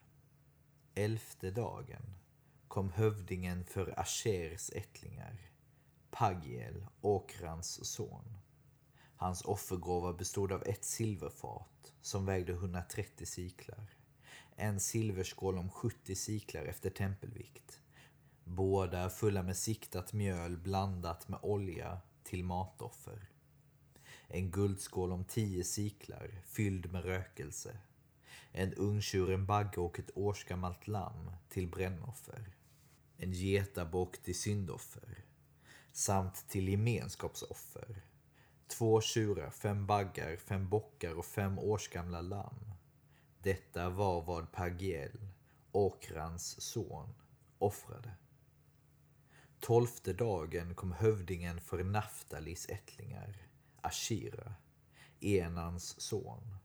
Elfte 0.95 1.51
dagen 1.51 2.15
kom 2.67 2.91
hövdingen 2.91 3.65
för 3.65 3.99
Ashers 3.99 4.69
ättlingar, 4.69 5.51
Pagiel, 6.11 6.85
Okrans 7.01 7.85
son. 7.85 8.37
Hans 9.15 9.41
offergåva 9.41 10.13
bestod 10.13 10.51
av 10.51 10.63
ett 10.65 10.85
silverfat 10.85 11.93
som 12.01 12.25
vägde 12.25 12.53
130 12.53 13.25
siklar, 13.25 13.95
en 14.55 14.79
silverskål 14.79 15.57
om 15.57 15.69
70 15.69 16.15
siklar 16.15 16.65
efter 16.65 16.89
tempelvikt, 16.89 17.79
båda 18.43 19.09
fulla 19.09 19.43
med 19.43 19.57
siktat 19.57 20.13
mjöl 20.13 20.57
blandat 20.57 21.27
med 21.27 21.39
olja 21.41 22.01
till 22.23 22.43
matoffer. 22.43 23.32
En 24.33 24.51
guldskål 24.51 25.11
om 25.11 25.23
tio 25.25 25.63
siklar 25.63 26.41
fylld 26.45 26.91
med 26.91 27.05
rökelse 27.05 27.77
en 28.55 28.73
ungtjur, 28.73 29.31
en 29.31 29.45
bagge 29.45 29.81
och 29.81 29.99
ett 29.99 30.11
årsgammalt 30.17 30.87
lamm 30.87 31.31
till 31.49 31.67
brännoffer. 31.67 32.55
En 33.17 33.31
getabock 33.31 34.17
till 34.17 34.39
syndoffer. 34.39 35.23
Samt 35.91 36.49
till 36.49 36.69
gemenskapsoffer. 36.69 38.01
Två 38.67 39.01
tjurar, 39.01 39.49
fem 39.49 39.85
baggar, 39.85 40.35
fem 40.35 40.69
bockar 40.69 41.13
och 41.13 41.25
fem 41.25 41.59
årsgamla 41.59 42.21
lamm. 42.21 42.73
Detta 43.39 43.89
var 43.89 44.21
vad 44.21 44.51
Pagiel, 44.51 45.27
Okrans 45.71 46.61
son, 46.61 47.09
offrade. 47.57 48.11
Tolfte 49.59 50.13
dagen 50.13 50.75
kom 50.75 50.91
hövdingen 50.91 51.61
för 51.61 51.83
Naftalis 51.83 52.69
ättlingar, 52.69 53.37
Ashira, 53.83 54.53
Enans 55.19 56.01
son. 56.01 56.57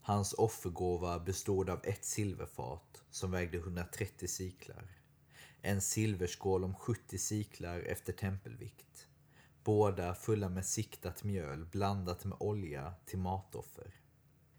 Hans 0.00 0.32
offergåva 0.32 1.18
bestod 1.18 1.70
av 1.70 1.80
ett 1.84 2.04
silverfat 2.04 3.02
som 3.10 3.30
vägde 3.30 3.58
130 3.58 4.28
siklar. 4.28 4.98
En 5.60 5.80
silverskål 5.80 6.64
om 6.64 6.74
70 6.74 7.18
siklar 7.18 7.78
efter 7.80 8.12
tempelvikt. 8.12 9.08
Båda 9.64 10.14
fulla 10.14 10.48
med 10.48 10.66
siktat 10.66 11.24
mjöl 11.24 11.66
blandat 11.66 12.24
med 12.24 12.36
olja 12.40 12.94
till 13.06 13.18
matoffer. 13.18 13.94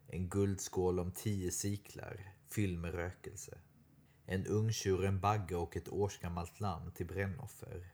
En 0.07 0.29
guldskål 0.29 0.99
om 0.99 1.11
10 1.11 1.51
siklar 1.51 2.33
fylld 2.49 2.79
med 2.79 2.93
rökelse. 2.93 3.57
En 4.25 4.47
ungtjur, 4.47 5.05
en 5.05 5.19
bagge 5.19 5.55
och 5.55 5.77
ett 5.77 5.89
årsgammalt 5.89 6.59
lamm 6.59 6.91
till 6.91 7.07
brännoffer. 7.07 7.87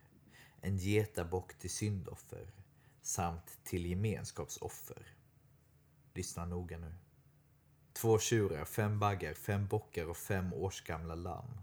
En 0.61 0.77
getabock 0.77 1.57
till 1.57 1.69
syndoffer 1.69 2.58
samt 3.01 3.59
till 3.63 3.85
gemenskapsoffer. 3.85 5.15
Lyssna 6.13 6.45
noga 6.45 6.77
nu. 6.77 6.95
Två 7.93 8.19
tjurar, 8.19 8.65
fem 8.65 8.99
baggar, 8.99 9.33
fem 9.33 9.67
bockar 9.67 10.05
och 10.05 10.17
fem 10.17 10.53
årsgamla 10.53 11.15
lamm. 11.15 11.61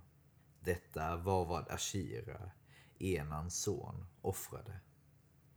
Detta 0.60 1.16
var 1.16 1.44
vad 1.44 1.68
Ashira, 1.68 2.50
Enans 2.98 3.62
son, 3.62 4.06
offrade. 4.20 4.80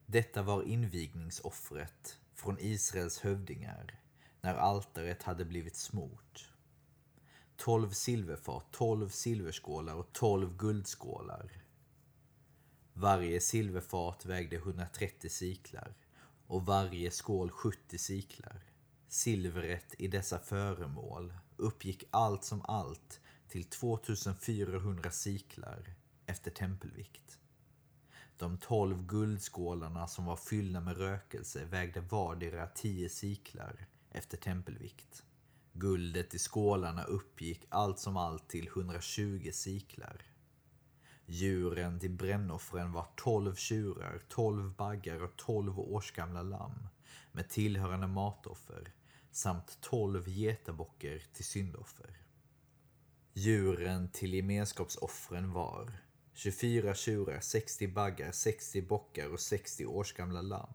Detta 0.06 0.42
var 0.42 0.64
invigningsoffret 0.64 2.20
från 2.34 2.58
Israels 2.60 3.20
hövdingar 3.20 4.00
när 4.42 4.56
altaret 4.56 5.24
hade 5.24 5.46
blivit 5.46 5.76
smort. 5.76 6.54
Tolv 7.56 7.90
silverfat, 7.90 8.72
tolv 8.72 9.10
silverskålar 9.10 9.96
och 9.96 10.14
tolv 10.14 10.58
guldskålar. 10.58 11.64
Varje 13.02 13.42
silverfat 13.42 14.26
vägde 14.26 14.56
130 14.56 15.30
siklar 15.30 15.94
och 16.48 16.66
varje 16.66 17.12
skål 17.12 17.52
70 17.52 17.98
siklar. 17.98 18.64
Silvret 19.08 19.96
i 19.98 20.08
dessa 20.08 20.40
föremål 20.40 21.34
uppgick 21.58 22.04
allt 22.12 22.44
som 22.44 22.62
allt 22.62 23.20
till 23.48 23.64
2400 23.64 25.12
siklar 25.12 25.94
efter 26.26 26.52
tempelvikt. 26.52 27.40
De 28.38 28.58
tolv 28.58 29.06
guldskålarna 29.08 30.08
som 30.08 30.26
var 30.26 30.38
fyllda 30.38 30.80
med 30.82 30.98
rökelse 30.98 31.66
vägde 31.66 32.02
vardera 32.02 32.68
tio 32.68 33.10
siklar 33.10 33.88
efter 34.12 34.38
tempelvikt. 34.38 35.24
Guldet 35.74 36.34
i 36.34 36.40
skålarna 36.40 37.04
uppgick 37.04 37.66
allt 37.70 38.00
som 38.00 38.18
allt 38.18 38.50
till 38.50 38.68
120 38.68 39.50
siklar. 39.54 40.29
Djuren 41.32 42.00
till 42.00 42.12
brännoffren 42.12 42.92
var 42.92 43.08
12 43.16 43.56
tjurar, 43.56 44.22
12 44.30 44.74
baggar 44.76 45.24
och 45.24 45.38
12 45.38 45.80
årsgamla 45.80 46.42
lamm 46.42 46.88
med 47.32 47.50
tillhörande 47.50 48.08
matoffer 48.08 48.94
samt 49.32 49.78
12 49.82 50.30
getabockar 50.30 51.24
till 51.34 51.46
syndoffer. 51.46 52.18
Djuren 53.34 54.10
till 54.12 54.34
gemenskapsoffren 54.34 55.52
var 55.52 55.94
24 56.34 56.96
tjurar, 56.96 57.40
60 57.40 57.88
baggar, 57.88 58.32
60 58.32 58.82
bockar 58.82 59.34
och 59.34 59.40
60 59.40 59.86
årsgamla 59.86 60.42
lamm. 60.42 60.74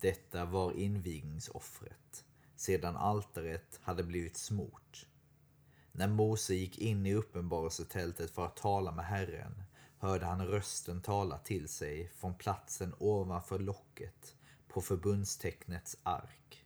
Detta 0.00 0.44
var 0.44 0.72
invigningsoffret 0.72 2.24
sedan 2.56 2.96
altaret 2.96 3.80
hade 3.82 4.02
blivit 4.02 4.36
smort. 4.36 5.06
När 5.92 6.08
Mose 6.08 6.54
gick 6.54 6.78
in 6.78 7.06
i 7.06 7.14
uppenbarelsetältet 7.14 8.30
för 8.30 8.44
att 8.44 8.56
tala 8.56 8.92
med 8.92 9.04
Herren 9.04 9.62
hörde 9.98 10.26
han 10.26 10.46
rösten 10.46 11.02
tala 11.02 11.38
till 11.38 11.68
sig 11.68 12.08
från 12.08 12.34
platsen 12.34 12.94
ovanför 12.98 13.58
locket 13.58 14.36
på 14.68 14.80
förbundstecknets 14.80 15.96
ark 16.02 16.64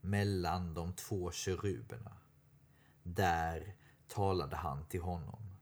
mellan 0.00 0.74
de 0.74 0.92
två 0.92 1.30
keruberna. 1.30 2.16
Där 3.02 3.76
talade 4.08 4.56
han 4.56 4.88
till 4.88 5.00
honom. 5.00 5.56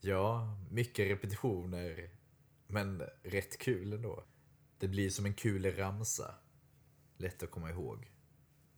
Ja, 0.00 0.56
mycket 0.70 1.10
repetitioner, 1.10 2.10
men 2.66 3.02
rätt 3.22 3.58
kul 3.58 3.92
ändå. 3.92 4.24
Det 4.78 4.88
blir 4.88 5.10
som 5.10 5.26
en 5.26 5.34
kul 5.34 5.76
ramsa. 5.76 6.34
Lätt 7.16 7.42
att 7.42 7.50
komma 7.50 7.70
ihåg. 7.70 8.11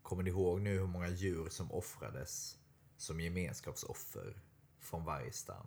Kommer 0.04 0.22
ni 0.22 0.30
ihåg 0.30 0.60
nu 0.60 0.78
hur 0.78 0.86
många 0.86 1.08
djur 1.08 1.48
som 1.48 1.72
offrades 1.72 2.58
som 2.96 3.20
gemenskapsoffer 3.20 4.42
från 4.78 5.04
varje 5.04 5.32
stam? 5.32 5.66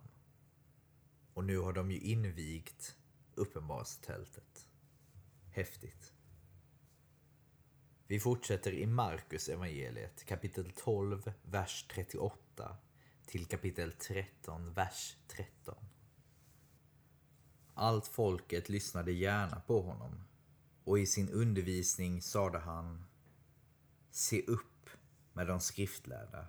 Och 1.34 1.44
nu 1.44 1.58
har 1.58 1.72
de 1.72 1.90
ju 1.90 1.98
invigt 1.98 2.96
uppenbarelsetältet. 3.34 4.68
Häftigt. 5.50 6.12
Vi 8.06 8.20
fortsätter 8.20 8.72
i 8.72 8.86
Markus 8.86 9.48
evangeliet 9.48 10.24
kapitel 10.24 10.72
12, 10.76 11.32
vers 11.42 11.86
38 11.90 12.76
till 13.26 13.46
kapitel 13.46 13.92
13, 13.92 14.74
vers 14.74 15.16
13. 15.28 15.74
Allt 17.74 18.06
folket 18.06 18.68
lyssnade 18.68 19.12
gärna 19.12 19.60
på 19.60 19.82
honom 19.82 20.24
och 20.84 20.98
i 20.98 21.06
sin 21.06 21.30
undervisning 21.30 22.22
sade 22.22 22.58
han 22.58 23.07
Se 24.18 24.42
upp 24.42 24.90
med 25.32 25.46
de 25.46 25.60
skriftlärda 25.60 26.46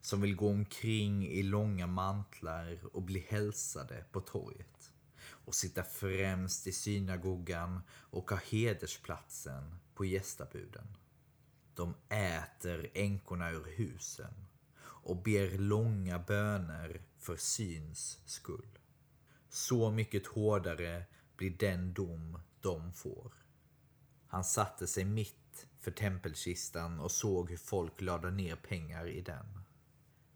som 0.00 0.20
vill 0.20 0.36
gå 0.36 0.48
omkring 0.48 1.26
i 1.26 1.42
långa 1.42 1.86
mantlar 1.86 2.80
och 2.92 3.02
bli 3.02 3.26
hälsade 3.28 4.04
på 4.12 4.20
torget 4.20 4.92
och 5.22 5.54
sitta 5.54 5.82
främst 5.82 6.66
i 6.66 6.72
synagogan 6.72 7.80
och 7.90 8.30
ha 8.30 8.38
hedersplatsen 8.50 9.74
på 9.94 10.04
gästabuden. 10.04 10.96
De 11.74 11.94
äter 12.08 12.90
änkorna 12.94 13.50
ur 13.50 13.76
husen 13.76 14.46
och 14.82 15.22
ber 15.22 15.58
långa 15.58 16.18
böner 16.18 17.02
för 17.18 17.36
syns 17.36 18.18
skull. 18.26 18.78
Så 19.48 19.90
mycket 19.90 20.26
hårdare 20.26 21.04
blir 21.36 21.50
den 21.50 21.92
dom 21.92 22.38
de 22.60 22.92
får. 22.92 23.32
Han 24.26 24.44
satte 24.44 24.86
sig 24.86 25.04
mitt 25.04 25.39
för 25.80 25.90
tempelkistan 25.90 27.00
och 27.00 27.10
såg 27.10 27.50
hur 27.50 27.56
folk 27.56 28.00
lade 28.00 28.30
ner 28.30 28.56
pengar 28.56 29.08
i 29.08 29.20
den. 29.20 29.64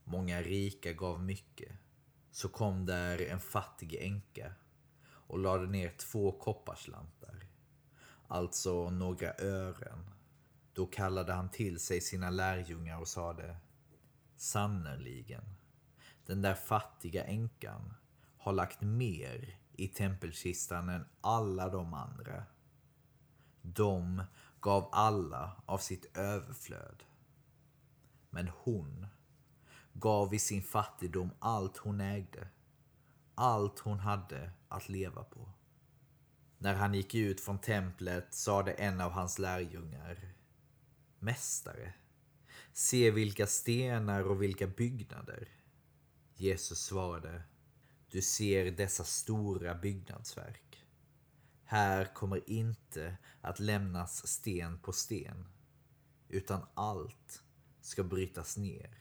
Många 0.04 0.42
rika 0.42 0.92
gav 0.92 1.22
mycket. 1.22 1.72
Så 2.30 2.48
kom 2.48 2.86
där 2.86 3.30
en 3.30 3.40
fattig 3.40 3.94
änka 3.94 4.52
och 5.06 5.38
lade 5.38 5.66
ner 5.66 5.94
två 5.96 6.32
kopparslantar, 6.32 7.46
alltså 8.28 8.90
några 8.90 9.34
ören. 9.38 10.10
Då 10.72 10.86
kallade 10.86 11.32
han 11.32 11.50
till 11.50 11.80
sig 11.80 12.00
sina 12.00 12.30
lärjungar 12.30 13.00
och 13.00 13.08
sade 13.08 13.56
Sannerligen, 14.36 15.44
den 16.26 16.42
där 16.42 16.54
fattiga 16.54 17.24
änkan 17.24 17.94
har 18.38 18.52
lagt 18.52 18.80
mer 18.80 19.58
i 19.72 19.88
tempelkistan 19.88 20.88
än 20.88 21.04
alla 21.20 21.68
de 21.68 21.94
andra. 21.94 22.44
De 23.62 24.22
gav 24.64 24.88
alla 24.92 25.62
av 25.66 25.78
sitt 25.78 26.16
överflöd. 26.16 27.02
Men 28.30 28.48
hon 28.48 29.06
gav 29.92 30.34
i 30.34 30.38
sin 30.38 30.62
fattigdom 30.62 31.30
allt 31.38 31.76
hon 31.76 32.00
ägde, 32.00 32.48
allt 33.34 33.78
hon 33.78 33.98
hade 33.98 34.52
att 34.68 34.88
leva 34.88 35.24
på. 35.24 35.52
När 36.58 36.74
han 36.74 36.94
gick 36.94 37.14
ut 37.14 37.40
från 37.40 37.58
templet 37.58 38.34
sade 38.34 38.72
en 38.72 39.00
av 39.00 39.10
hans 39.10 39.38
lärjungar 39.38 40.34
Mästare, 41.18 41.94
se 42.72 43.10
vilka 43.10 43.46
stenar 43.46 44.22
och 44.22 44.42
vilka 44.42 44.66
byggnader. 44.66 45.48
Jesus 46.34 46.78
svarade 46.78 47.42
Du 48.10 48.22
ser 48.22 48.70
dessa 48.70 49.04
stora 49.04 49.74
byggnadsverk. 49.74 50.83
Här 51.74 52.04
kommer 52.14 52.50
inte 52.50 53.16
att 53.40 53.60
lämnas 53.60 54.26
sten 54.26 54.78
på 54.78 54.92
sten, 54.92 55.48
utan 56.28 56.60
allt 56.74 57.42
ska 57.80 58.02
brytas 58.02 58.56
ner 58.56 58.98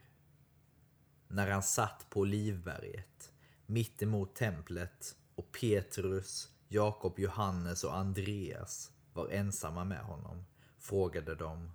när 1.27 1.51
han 1.51 1.63
satt 1.63 2.09
på 2.09 2.19
Olivberget 2.19 3.31
mitt 3.65 4.03
emot 4.03 4.36
templet 4.36 5.15
och 5.36 5.51
Petrus, 5.51 6.49
Jakob, 6.67 7.19
Johannes 7.19 7.83
och 7.83 7.97
Andreas 7.97 8.91
var 9.13 9.29
ensamma 9.29 9.83
med 9.83 10.01
honom 10.01 10.45
frågade 10.79 11.36
de 11.36 11.71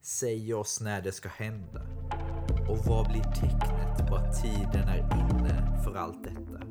Säg 0.00 0.54
oss 0.54 0.80
när 0.80 1.02
det 1.02 1.12
ska 1.12 1.28
hända 1.28 1.82
och 2.68 2.78
vad 2.86 3.12
blir 3.12 3.22
tecknet 3.22 4.08
på 4.08 4.16
att 4.16 4.42
tiden 4.42 4.88
är 4.88 4.98
inne 4.98 5.82
för 5.84 5.94
allt 5.94 6.24
detta? 6.24 6.66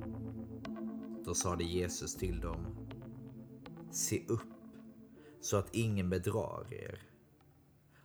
Då 1.26 1.36
sade 1.36 1.64
Jesus 1.64 2.16
till 2.16 2.42
dem 2.42 2.89
Se 3.92 4.26
upp 4.28 4.42
så 5.42 5.58
att 5.58 5.76
ingen 5.76 6.10
bedrar 6.10 6.74
er. 6.74 7.02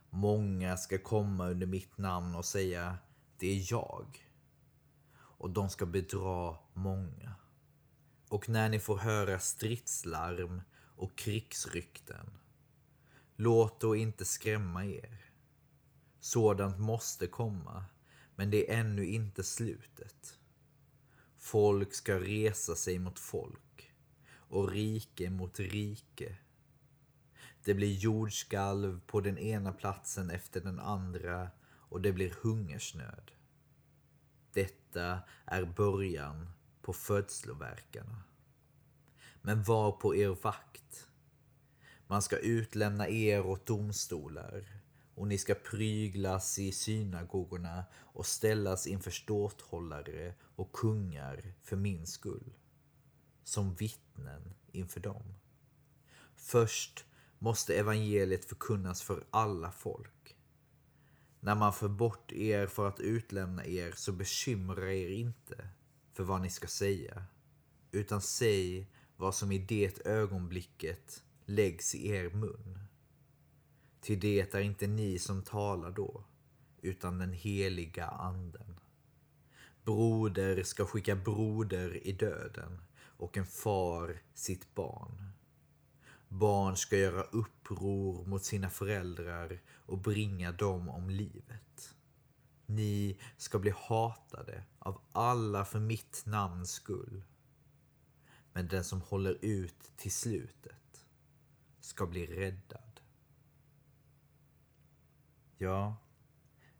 Många 0.09 0.77
ska 0.77 0.97
komma 0.97 1.49
under 1.49 1.67
mitt 1.67 1.97
namn 1.97 2.35
och 2.35 2.45
säga 2.45 2.97
det 3.37 3.47
är 3.47 3.71
jag. 3.71 4.31
Och 5.15 5.49
de 5.49 5.69
ska 5.69 5.85
bedra 5.85 6.57
många. 6.73 7.35
Och 8.29 8.49
när 8.49 8.69
ni 8.69 8.79
får 8.79 8.97
höra 8.97 9.39
stridslarm 9.39 10.61
och 10.95 11.17
krigsrykten, 11.17 12.37
låt 13.35 13.79
då 13.79 13.95
inte 13.95 14.25
skrämma 14.25 14.85
er. 14.85 15.25
Sådant 16.19 16.79
måste 16.79 17.27
komma, 17.27 17.85
men 18.35 18.51
det 18.51 18.71
är 18.71 18.79
ännu 18.79 19.05
inte 19.05 19.43
slutet. 19.43 20.39
Folk 21.37 21.93
ska 21.93 22.19
resa 22.19 22.75
sig 22.75 22.99
mot 22.99 23.19
folk 23.19 23.64
och 24.49 24.71
rike 24.71 25.29
mot 25.29 25.59
rike. 25.59 26.35
Det 27.63 27.73
blir 27.73 27.93
jordskalv 27.93 29.01
på 29.05 29.21
den 29.21 29.37
ena 29.37 29.73
platsen 29.73 30.29
efter 30.29 30.61
den 30.61 30.79
andra 30.79 31.49
och 31.63 32.01
det 32.01 32.11
blir 32.11 32.33
hungersnöd. 32.41 33.31
Detta 34.53 35.19
är 35.45 35.65
början 35.65 36.49
på 36.81 36.93
födsloverkarna. 36.93 38.23
Men 39.41 39.63
var 39.63 39.91
på 39.91 40.15
er 40.15 40.37
vakt. 40.43 41.07
Man 42.07 42.21
ska 42.21 42.37
utlämna 42.37 43.09
er 43.09 43.45
åt 43.45 43.65
domstolar 43.65 44.81
och 45.15 45.27
ni 45.27 45.37
ska 45.37 45.53
pryglas 45.53 46.59
i 46.59 46.71
synagogorna 46.71 47.83
och 47.93 48.25
ställas 48.25 48.87
inför 48.87 49.11
ståthållare 49.11 50.33
och 50.41 50.71
kungar 50.71 51.53
för 51.61 51.75
min 51.75 52.07
skull. 52.07 52.53
Som 53.45 53.75
vittnen 53.75 54.53
inför 54.71 54.99
dem. 54.99 55.33
Först 56.35 57.05
måste 57.39 57.75
evangeliet 57.75 58.45
förkunnas 58.45 59.01
för 59.01 59.25
alla 59.29 59.71
folk. 59.71 60.35
När 61.39 61.55
man 61.55 61.73
för 61.73 61.87
bort 61.87 62.31
er 62.31 62.67
för 62.67 62.87
att 62.87 62.99
utlämna 62.99 63.65
er 63.65 63.91
så 63.91 64.11
bekymra 64.11 64.93
er 64.93 65.09
inte 65.09 65.69
för 66.13 66.23
vad 66.23 66.41
ni 66.41 66.49
ska 66.49 66.67
säga. 66.67 67.25
Utan 67.91 68.21
säg 68.21 68.89
vad 69.17 69.35
som 69.35 69.51
i 69.51 69.57
det 69.57 70.07
ögonblicket 70.07 71.23
läggs 71.45 71.95
i 71.95 72.09
er 72.09 72.29
mun. 72.29 72.79
Till 74.01 74.19
det 74.19 74.55
är 74.55 74.61
inte 74.61 74.87
ni 74.87 75.19
som 75.19 75.43
talar 75.43 75.91
då, 75.91 76.25
utan 76.81 77.19
den 77.19 77.33
heliga 77.33 78.05
anden. 78.05 78.79
Broder 79.83 80.63
ska 80.63 80.85
skicka 80.85 81.15
broder 81.15 82.07
i 82.07 82.11
döden 82.11 82.84
och 83.25 83.37
en 83.37 83.45
far 83.45 84.21
sitt 84.33 84.75
barn. 84.75 85.31
Barn 86.27 86.77
ska 86.77 86.97
göra 86.97 87.21
uppror 87.21 88.25
mot 88.25 88.43
sina 88.43 88.69
föräldrar 88.69 89.61
och 89.71 89.97
bringa 89.97 90.51
dem 90.51 90.89
om 90.89 91.09
livet. 91.09 91.95
Ni 92.65 93.19
ska 93.37 93.59
bli 93.59 93.73
hatade 93.77 94.63
av 94.79 95.01
alla 95.11 95.65
för 95.65 95.79
mitt 95.79 96.23
namns 96.25 96.71
skull. 96.71 97.23
Men 98.53 98.67
den 98.67 98.83
som 98.83 99.01
håller 99.01 99.37
ut 99.41 99.91
till 99.95 100.11
slutet 100.11 101.05
ska 101.79 102.05
bli 102.05 102.25
räddad. 102.25 103.01
Ja, 105.57 105.95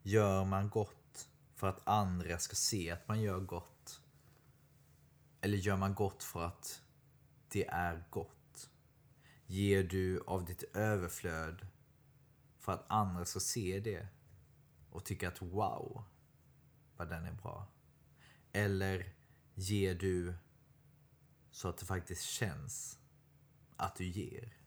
gör 0.04 0.46
man 0.46 0.70
gott 0.70 1.30
för 1.56 1.68
att 1.68 1.88
andra 1.88 2.40
ska 2.40 2.56
se 2.56 2.92
att 2.92 3.08
man 3.08 3.22
gör 3.22 3.40
gott? 3.40 3.75
Eller 5.46 5.58
gör 5.58 5.78
man 5.78 5.94
gott 5.94 6.24
för 6.24 6.46
att 6.46 6.82
det 7.48 7.68
är 7.68 8.04
gott? 8.10 8.70
Ger 9.46 9.84
du 9.84 10.22
av 10.28 10.46
ditt 10.46 10.64
överflöd 10.64 11.68
för 12.60 12.72
att 12.72 12.86
andra 12.88 13.26
ska 13.26 13.40
se 13.40 13.80
det 13.80 14.08
och 14.90 15.06
tycka 15.06 15.28
att 15.28 15.42
wow, 15.42 16.04
vad 16.98 17.10
den 17.10 17.26
är 17.26 17.34
bra? 17.34 17.68
Eller 18.52 19.14
ger 19.54 19.96
du 19.96 20.34
så 21.52 21.70
att 21.70 21.78
det 21.78 21.86
faktiskt 21.86 22.24
känns 22.24 23.00
att 23.78 23.96
du 23.96 24.06
ger? 24.06 24.58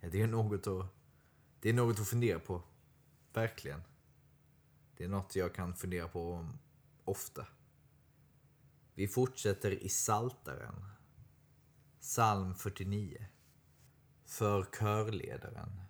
Det, 0.00 0.22
är 0.22 0.26
något 0.26 0.66
att, 0.66 0.86
det 1.60 1.68
är 1.68 1.74
något 1.74 2.00
att 2.00 2.08
fundera 2.08 2.38
på. 2.38 2.62
Verkligen. 3.32 3.82
Det 4.96 5.04
är 5.04 5.08
något 5.08 5.36
jag 5.36 5.54
kan 5.54 5.74
fundera 5.74 6.08
på 6.08 6.48
ofta. 7.04 7.46
Vi 9.00 9.08
fortsätter 9.08 9.70
i 9.70 9.88
Saltaren. 9.88 10.86
Psalm 12.00 12.54
49. 12.54 13.26
För 14.24 14.64
körledaren 14.64 15.80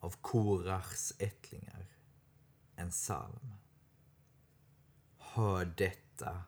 av 0.00 0.14
Korachs 0.20 1.12
ättlingar. 1.18 1.86
En 2.76 2.90
psalm. 2.90 3.54
Hör 5.18 5.64
detta, 5.64 6.42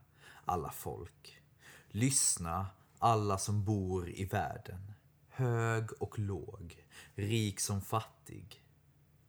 alla 0.44 0.70
folk. 0.70 1.42
Lyssna, 1.88 2.66
alla 2.98 3.38
som 3.38 3.64
bor 3.64 4.08
i 4.08 4.24
världen. 4.24 4.92
Hög 5.28 6.02
och 6.02 6.18
låg, 6.18 6.86
rik 7.14 7.60
som 7.60 7.82
fattig. 7.82 8.64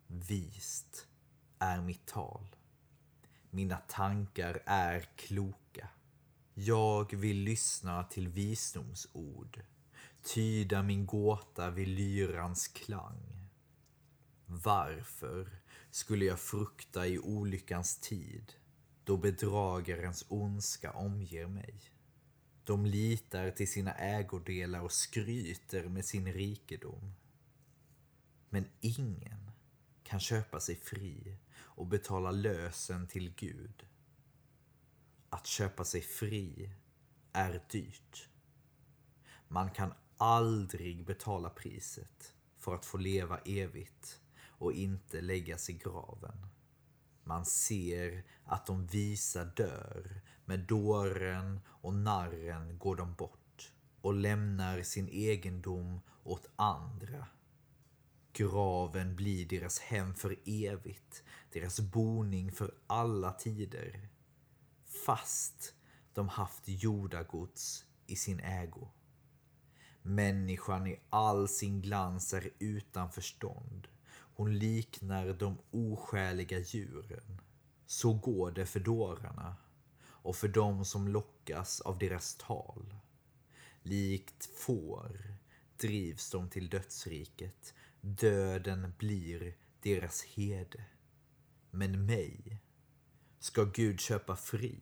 Vist 0.08 1.08
är 1.60 1.82
mitt 1.82 2.06
tal. 2.06 2.56
Mina 3.50 3.78
tankar 3.78 4.62
är 4.66 5.00
kloka. 5.16 5.90
Jag 6.58 7.16
vill 7.16 7.38
lyssna 7.38 8.04
till 8.04 8.28
visdomsord, 8.28 9.62
tyda 10.24 10.84
min 10.84 11.06
gåta 11.06 11.70
vid 11.70 11.88
lyrans 11.88 12.68
klang. 12.68 13.50
Varför 14.46 15.62
skulle 15.92 16.26
jag 16.26 16.40
frukta 16.40 17.08
i 17.08 17.20
olyckans 17.20 18.00
tid, 18.00 18.54
då 19.04 19.18
bedragarens 19.18 20.26
ondska 20.28 20.92
omger 20.92 21.48
mig? 21.48 21.80
De 22.64 22.86
litar 22.86 23.52
till 23.52 23.72
sina 23.72 23.94
ägodelar 23.94 24.82
och 24.82 24.92
skryter 24.92 25.90
med 25.90 26.06
sin 26.06 26.34
rikedom. 26.34 27.14
Men 28.50 28.66
ingen 28.82 29.52
kan 30.04 30.20
köpa 30.20 30.60
sig 30.60 30.76
fri 30.76 31.38
och 31.58 31.88
betala 31.88 32.32
lösen 32.32 33.08
till 33.08 33.34
Gud. 33.36 33.86
Att 35.30 35.46
köpa 35.46 35.84
sig 35.84 36.02
fri 36.02 36.70
är 37.34 37.64
dyrt. 37.70 38.30
Man 39.48 39.72
kan 39.72 39.94
aldrig 40.18 41.06
betala 41.06 41.50
priset 41.50 42.34
för 42.58 42.76
att 42.76 42.86
få 42.86 42.98
leva 42.98 43.38
evigt 43.38 44.20
och 44.44 44.74
inte 44.74 45.22
läggas 45.22 45.70
i 45.70 45.74
graven. 45.74 46.48
Man 47.24 47.46
ser 47.46 48.24
att 48.44 48.66
de 48.66 48.88
visa 48.88 49.46
dör, 49.46 50.22
med 50.46 50.60
dåren 50.60 51.60
och 51.68 51.94
narren 51.94 52.78
går 52.78 52.96
de 52.96 53.14
bort 53.14 53.74
och 54.02 54.14
lämnar 54.14 54.82
sin 54.82 55.10
egendom 55.10 56.02
åt 56.24 56.50
andra. 56.56 57.28
Graven 58.34 59.16
blir 59.16 59.46
deras 59.46 59.80
hem 59.80 60.16
för 60.16 60.40
evigt, 60.46 61.24
deras 61.52 61.80
boning 61.80 62.52
för 62.52 62.74
alla 62.88 63.32
tider. 63.32 64.10
Fast 65.04 65.74
de 66.14 66.30
haft 66.30 66.64
jordagods 66.66 67.86
i 68.08 68.16
sin 68.16 68.40
ägo. 68.40 68.88
Människan 70.02 70.88
i 70.88 71.00
all 71.10 71.48
sin 71.48 71.82
glans 71.82 72.34
är 72.34 72.50
utan 72.60 73.12
förstånd. 73.12 73.88
Hon 74.08 74.58
liknar 74.58 75.34
de 75.34 75.58
oskäliga 75.72 76.60
djuren. 76.60 77.42
Så 77.86 78.14
går 78.14 78.52
det 78.52 78.66
för 78.66 78.80
dårarna 78.80 79.56
och 80.04 80.36
för 80.36 80.48
dem 80.48 80.86
som 80.86 81.08
lockas 81.08 81.82
av 81.82 81.98
deras 81.98 82.36
tal. 82.36 82.96
Likt 83.84 84.46
får 84.46 85.36
drivs 85.78 86.32
de 86.32 86.50
till 86.50 86.70
dödsriket. 86.70 87.74
Döden 88.02 88.94
blir 88.98 89.58
deras 89.82 90.24
hede. 90.24 90.86
Men 91.72 92.06
mig 92.06 92.62
ska 93.46 93.64
Gud 93.64 94.00
köpa 94.00 94.36
fri. 94.36 94.80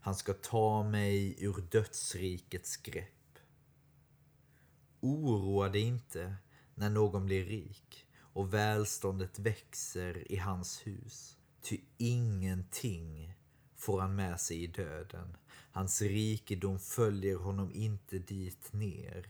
Han 0.00 0.14
ska 0.14 0.32
ta 0.32 0.82
mig 0.82 1.44
ur 1.44 1.68
dödsrikets 1.70 2.76
grepp. 2.76 3.38
Oroa 5.00 5.68
dig 5.68 5.82
inte 5.82 6.36
när 6.74 6.90
någon 6.90 7.26
blir 7.26 7.44
rik 7.44 8.06
och 8.18 8.54
välståndet 8.54 9.38
växer 9.38 10.32
i 10.32 10.36
hans 10.36 10.86
hus. 10.86 11.36
Ty 11.62 11.80
ingenting 11.96 13.34
får 13.76 14.00
han 14.00 14.14
med 14.14 14.40
sig 14.40 14.62
i 14.62 14.66
döden. 14.66 15.36
Hans 15.70 16.02
rikedom 16.02 16.78
följer 16.78 17.36
honom 17.36 17.72
inte 17.74 18.18
dit 18.18 18.72
ner. 18.72 19.28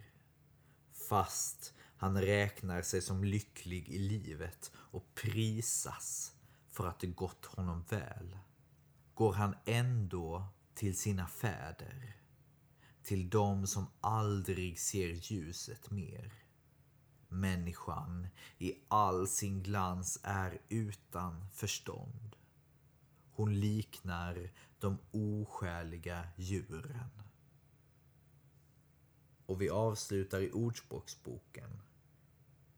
Fast 1.09 1.75
han 1.97 2.23
räknar 2.23 2.83
sig 2.83 3.03
som 3.03 3.25
lycklig 3.25 3.89
i 3.89 3.99
livet 3.99 4.73
och 4.75 5.15
prisas 5.15 6.36
för 6.77 6.87
att 6.87 7.01
det 7.01 7.07
gått 7.07 7.47
honom 7.47 7.85
väl. 7.89 8.39
Går 9.15 9.33
han 9.33 9.55
ändå 9.65 10.45
till 10.75 10.99
sina 10.99 11.27
fäder, 11.27 12.17
till 13.03 13.31
dem 13.31 13.67
som 13.67 13.87
aldrig 14.01 14.81
ser 14.81 15.09
ljuset 15.09 15.91
mer. 15.91 16.33
Människan 17.29 18.29
i 18.59 18.75
all 18.89 19.29
sin 19.29 19.63
glans 19.63 20.21
är 20.23 20.59
utan 20.69 21.49
förstånd. 21.51 22.37
Hon 23.31 23.61
liknar 23.61 24.51
de 24.79 24.99
oskäliga 25.11 26.29
djuren. 26.37 27.23
Och 29.47 29.63
vi 29.63 29.71
avslutar 29.71 30.41
i 30.41 30.53
Ordspråksboken 30.53 31.83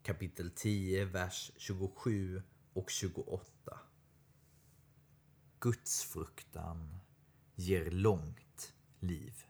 kapitel 0.03 0.51
10, 0.51 1.05
vers 1.05 1.51
27 1.57 2.41
och 2.73 2.89
28. 2.89 3.79
Gudsfruktan 5.61 6.99
ger 7.55 7.91
långt 7.91 8.73
liv. 8.99 9.45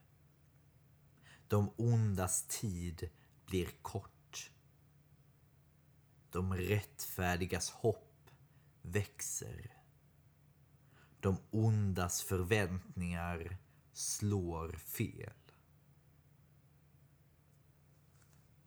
De 1.48 1.74
ondas 1.78 2.48
tid 2.48 3.10
blir 3.46 3.70
kort. 3.82 4.52
De 6.32 6.54
rättfärdigas 6.54 7.70
hopp 7.70 8.30
växer. 8.82 9.78
De 11.20 11.38
ondas 11.52 12.22
förväntningar 12.22 13.58
slår 13.94 14.72
fel. 14.72 15.34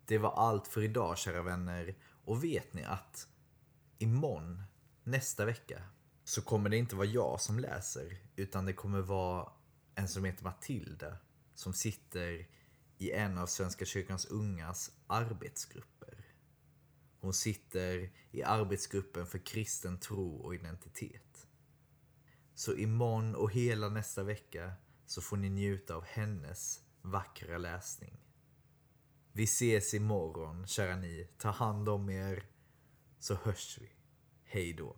Det 0.05 0.19
var 0.19 0.33
allt 0.33 0.69
för 0.69 0.83
idag 0.83 1.19
kära 1.19 1.43
vänner. 1.43 1.97
Och 2.25 2.45
vet 2.45 2.75
ni 2.75 2.85
att 2.85 3.29
imorgon, 3.99 4.63
nästa 5.05 5.45
vecka, 5.45 5.83
så 6.25 6.43
kommer 6.43 6.71
det 6.71 6.77
inte 6.77 6.97
vara 6.97 7.07
jag 7.07 7.41
som 7.41 7.59
läser. 7.59 8.17
Utan 8.37 8.65
det 8.65 8.73
kommer 8.73 9.01
vara 9.01 9.53
en 9.95 10.09
som 10.09 10.25
heter 10.25 10.45
Matilda. 10.45 11.17
Som 11.55 11.73
sitter 11.73 12.49
i 12.99 13.13
en 13.13 13.39
av 13.39 13.47
Svenska 13.47 13.85
kyrkans 13.85 14.27
ungas 14.27 14.91
arbetsgrupper. 15.07 16.25
Hon 17.21 17.35
sitter 17.35 18.11
i 18.31 18.43
arbetsgruppen 18.43 19.27
för 19.27 19.39
kristen 19.39 19.99
tro 19.99 20.37
och 20.37 20.55
identitet. 20.55 21.47
Så 22.55 22.75
imorgon 22.75 23.35
och 23.35 23.53
hela 23.53 23.89
nästa 23.89 24.23
vecka 24.23 24.73
så 25.07 25.23
får 25.23 25.37
ni 25.37 25.51
njuta 25.51 25.95
av 25.95 26.05
hennes 26.05 26.81
vackra 27.03 27.59
läsning. 27.59 28.21
Vi 29.33 29.45
ses 29.45 29.95
imorgon, 29.95 30.67
kära 30.67 30.97
ni. 30.97 31.29
Ta 31.39 31.51
hand 31.51 31.89
om 31.89 32.11
er, 32.11 32.45
så 33.19 33.35
hörs 33.35 33.79
vi. 33.81 33.91
Hej 34.45 34.73
då. 34.73 34.97